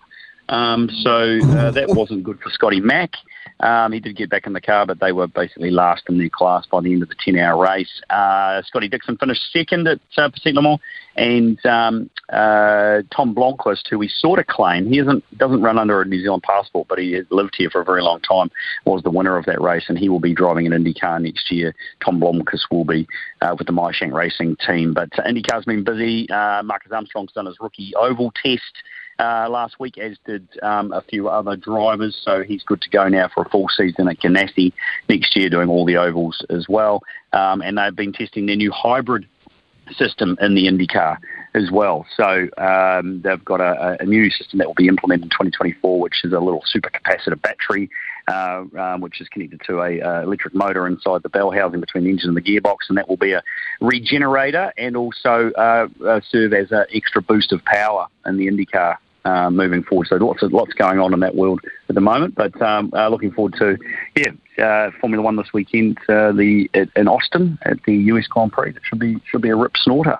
Um, 0.51 0.89
so 1.01 1.39
uh, 1.43 1.71
that 1.71 1.89
wasn't 1.89 2.23
good 2.23 2.39
for 2.39 2.49
Scotty 2.51 2.79
Mack. 2.79 3.13
Um, 3.61 3.91
he 3.91 3.99
did 3.99 4.15
get 4.15 4.29
back 4.29 4.47
in 4.47 4.53
the 4.53 4.61
car, 4.61 4.85
but 4.85 4.99
they 4.99 5.11
were 5.11 5.27
basically 5.27 5.69
last 5.69 6.03
in 6.09 6.17
their 6.17 6.29
class 6.29 6.65
by 6.65 6.81
the 6.81 6.91
end 6.91 7.03
of 7.03 7.09
the 7.09 7.15
10 7.23 7.37
hour 7.37 7.61
race. 7.61 8.01
Uh, 8.09 8.61
Scotty 8.63 8.87
Dixon 8.87 9.17
finished 9.17 9.41
second 9.53 9.87
at 9.87 9.99
uh, 10.17 10.29
Petit 10.29 10.51
Le 10.51 10.61
Mans, 10.61 10.79
and 11.15 11.63
um, 11.65 12.09
uh, 12.29 13.01
Tom 13.15 13.35
Blomqvist, 13.35 13.87
who 13.89 13.99
we 13.99 14.07
sort 14.07 14.39
of 14.39 14.47
claim, 14.47 14.87
he 14.87 14.99
isn't, 14.99 15.23
doesn't 15.37 15.61
run 15.61 15.77
under 15.77 16.01
a 16.01 16.05
New 16.05 16.21
Zealand 16.21 16.43
passport, 16.43 16.87
but 16.87 16.97
he 16.97 17.13
has 17.13 17.25
lived 17.29 17.53
here 17.55 17.69
for 17.69 17.81
a 17.81 17.85
very 17.85 18.01
long 18.01 18.19
time, 18.21 18.49
was 18.85 19.03
the 19.03 19.11
winner 19.11 19.37
of 19.37 19.45
that 19.45 19.61
race, 19.61 19.85
and 19.89 19.97
he 19.99 20.09
will 20.09 20.19
be 20.19 20.33
driving 20.33 20.65
an 20.65 20.73
IndyCar 20.73 21.21
next 21.21 21.51
year. 21.51 21.75
Tom 22.03 22.19
Blomqvist 22.19 22.71
will 22.71 22.85
be 22.85 23.07
uh, 23.41 23.55
with 23.57 23.67
the 23.67 23.73
Meyer 23.73 23.93
Shank 23.93 24.13
Racing 24.13 24.55
team. 24.65 24.93
But 24.93 25.09
uh, 25.19 25.23
IndyCar's 25.23 25.65
been 25.65 25.83
busy. 25.83 26.27
Uh, 26.29 26.63
Marcus 26.63 26.91
Armstrong's 26.91 27.33
done 27.33 27.45
his 27.45 27.57
rookie 27.59 27.93
oval 27.95 28.33
test 28.41 28.73
uh, 29.21 29.47
last 29.49 29.79
week, 29.79 29.97
as 29.97 30.17
did 30.25 30.47
um, 30.63 30.91
a 30.91 31.01
few 31.01 31.29
other 31.29 31.55
drivers. 31.55 32.19
So 32.23 32.43
he's 32.43 32.63
good 32.63 32.81
to 32.81 32.89
go 32.89 33.07
now 33.07 33.29
for 33.33 33.43
a 33.43 33.49
full 33.49 33.67
season 33.69 34.07
at 34.07 34.19
Ganassi 34.19 34.73
next 35.07 35.35
year, 35.35 35.49
doing 35.49 35.69
all 35.69 35.85
the 35.85 35.97
ovals 35.97 36.43
as 36.49 36.67
well. 36.67 37.03
Um, 37.31 37.61
and 37.61 37.77
they've 37.77 37.95
been 37.95 38.13
testing 38.13 38.47
their 38.47 38.55
new 38.55 38.71
hybrid 38.71 39.27
system 39.95 40.37
in 40.41 40.55
the 40.55 40.67
IndyCar 40.67 41.17
as 41.53 41.69
well. 41.69 42.05
So 42.15 42.47
um, 42.57 43.21
they've 43.21 43.43
got 43.43 43.59
a, 43.59 43.97
a, 43.99 44.05
new 44.05 44.29
system 44.29 44.59
that 44.59 44.67
will 44.67 44.75
be 44.75 44.87
implemented 44.87 45.25
in 45.25 45.29
2024, 45.29 45.99
which 45.99 46.23
is 46.23 46.31
a 46.31 46.39
little 46.39 46.63
supercapacitor 46.73 47.39
battery, 47.41 47.89
uh, 48.29 48.63
um, 48.79 49.01
which 49.01 49.19
is 49.19 49.27
connected 49.27 49.61
to 49.67 49.81
a 49.81 50.01
uh, 50.01 50.21
electric 50.21 50.55
motor 50.55 50.87
inside 50.87 51.23
the 51.23 51.29
bell 51.29 51.51
housing 51.51 51.81
between 51.81 52.05
the 52.05 52.09
engine 52.09 52.29
and 52.29 52.37
the 52.37 52.41
gearbox, 52.41 52.77
and 52.87 52.97
that 52.97 53.09
will 53.09 53.17
be 53.17 53.33
a 53.33 53.43
regenerator 53.81 54.71
and 54.77 54.95
also 54.95 55.51
uh, 55.57 55.87
uh 56.05 56.21
serve 56.29 56.53
as 56.53 56.71
an 56.71 56.85
extra 56.93 57.21
boost 57.21 57.51
of 57.51 57.63
power 57.65 58.07
in 58.25 58.37
the 58.37 58.47
IndyCar 58.47 58.95
uh, 59.25 59.49
moving 59.49 59.83
forward. 59.83 60.07
So 60.07 60.15
lots 60.15 60.41
of 60.41 60.53
lots 60.53 60.73
going 60.73 60.99
on 60.99 61.13
in 61.13 61.19
that 61.21 61.35
world 61.35 61.61
at 61.89 61.95
the 61.95 62.01
moment. 62.01 62.35
But 62.35 62.59
um, 62.61 62.91
uh, 62.95 63.09
looking 63.09 63.31
forward 63.31 63.55
to 63.59 63.77
yeah 64.15 64.63
uh, 64.63 64.91
Formula 64.99 65.23
One 65.23 65.35
this 65.35 65.53
weekend. 65.53 65.97
Uh, 66.09 66.31
the 66.31 66.69
at, 66.73 66.89
in 66.95 67.07
Austin 67.07 67.57
at 67.63 67.81
the 67.83 67.93
US 67.93 68.27
Grand 68.27 68.51
Prix. 68.51 68.71
It 68.71 68.81
should 68.83 68.99
be 68.99 69.19
should 69.29 69.41
be 69.41 69.49
a 69.49 69.55
rip 69.55 69.77
snorter. 69.77 70.17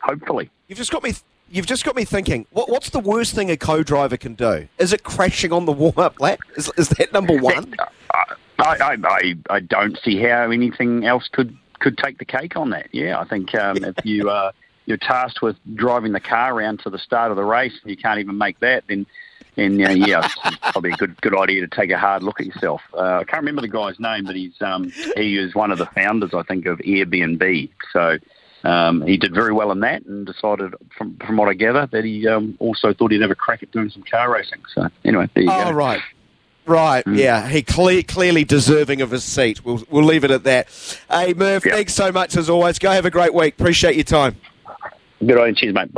Hopefully. 0.00 0.50
You've 0.68 0.78
just 0.78 0.92
got 0.92 1.02
me. 1.02 1.14
You've 1.50 1.66
just 1.66 1.84
got 1.84 1.94
me 1.94 2.04
thinking. 2.04 2.46
What, 2.50 2.68
what's 2.68 2.90
the 2.90 2.98
worst 2.98 3.34
thing 3.34 3.50
a 3.50 3.56
co-driver 3.56 4.16
can 4.16 4.34
do? 4.34 4.66
Is 4.78 4.92
it 4.92 5.04
crashing 5.04 5.52
on 5.52 5.66
the 5.66 5.72
warm-up 5.72 6.18
lap? 6.18 6.40
Is, 6.56 6.70
is 6.76 6.88
that 6.88 7.12
number 7.12 7.36
one? 7.40 7.74
I, 8.10 8.24
I, 8.58 8.96
I, 9.04 9.34
I 9.50 9.60
don't 9.60 9.98
see 10.02 10.20
how 10.20 10.50
anything 10.50 11.04
else 11.04 11.28
could 11.30 11.56
could 11.80 11.98
take 11.98 12.18
the 12.18 12.24
cake 12.24 12.56
on 12.56 12.70
that. 12.70 12.88
Yeah, 12.92 13.20
I 13.20 13.24
think 13.24 13.54
um, 13.54 13.76
if 13.84 13.94
you 14.04 14.30
uh, 14.30 14.52
you're 14.86 14.96
tasked 14.96 15.42
with 15.42 15.56
driving 15.74 16.12
the 16.12 16.20
car 16.20 16.54
around 16.54 16.80
to 16.80 16.90
the 16.90 16.98
start 16.98 17.30
of 17.30 17.36
the 17.36 17.44
race 17.44 17.74
and 17.82 17.90
you 17.90 17.96
can't 17.96 18.20
even 18.20 18.38
make 18.38 18.60
that, 18.60 18.84
then 18.88 19.06
and 19.56 19.80
uh, 19.80 19.90
yeah, 19.90 20.24
it's 20.24 20.56
probably 20.72 20.92
a 20.92 20.96
good 20.96 21.20
good 21.20 21.36
idea 21.36 21.60
to 21.60 21.68
take 21.68 21.90
a 21.90 21.98
hard 21.98 22.22
look 22.22 22.40
at 22.40 22.46
yourself. 22.46 22.82
Uh, 22.92 23.18
I 23.20 23.24
can't 23.24 23.42
remember 23.42 23.62
the 23.62 23.68
guy's 23.68 23.98
name, 24.00 24.24
but 24.24 24.36
he's 24.36 24.60
um, 24.60 24.92
he 25.16 25.38
is 25.38 25.54
one 25.54 25.70
of 25.70 25.78
the 25.78 25.86
founders, 25.86 26.34
I 26.34 26.42
think, 26.42 26.66
of 26.66 26.78
Airbnb. 26.78 27.70
So 27.92 28.18
um, 28.64 29.02
he 29.02 29.16
did 29.16 29.34
very 29.34 29.52
well 29.52 29.70
in 29.72 29.80
that, 29.80 30.04
and 30.06 30.26
decided, 30.26 30.74
from 30.96 31.16
from 31.18 31.36
what 31.36 31.48
I 31.48 31.54
gather, 31.54 31.86
that 31.86 32.04
he 32.04 32.26
um, 32.26 32.56
also 32.58 32.92
thought 32.92 33.12
he'd 33.12 33.22
have 33.22 33.30
a 33.30 33.36
crack 33.36 33.62
at 33.62 33.70
doing 33.70 33.90
some 33.90 34.02
car 34.02 34.32
racing. 34.32 34.62
So 34.74 34.88
anyway, 35.04 35.28
there 35.34 35.44
you 35.44 35.50
oh, 35.52 35.64
go. 35.64 35.72
right. 35.72 36.00
Right, 36.66 37.04
mm. 37.04 37.18
yeah, 37.18 37.46
he 37.46 37.62
cle- 37.62 38.02
clearly 38.04 38.42
deserving 38.42 39.02
of 39.02 39.10
his 39.10 39.22
seat. 39.22 39.62
We'll 39.66 39.84
we'll 39.90 40.04
leave 40.04 40.24
it 40.24 40.30
at 40.30 40.44
that. 40.44 40.68
Hey 41.10 41.34
Murph, 41.34 41.66
yep. 41.66 41.74
thanks 41.74 41.92
so 41.92 42.10
much 42.10 42.38
as 42.38 42.48
always. 42.48 42.78
Go 42.78 42.90
have 42.90 43.04
a 43.04 43.10
great 43.10 43.34
week. 43.34 43.52
Appreciate 43.58 43.96
your 43.96 44.04
time. 44.04 44.36
Good 45.26 45.38
on 45.38 45.48
you. 45.48 45.54
Cheers, 45.54 45.74
mate. 45.74 45.90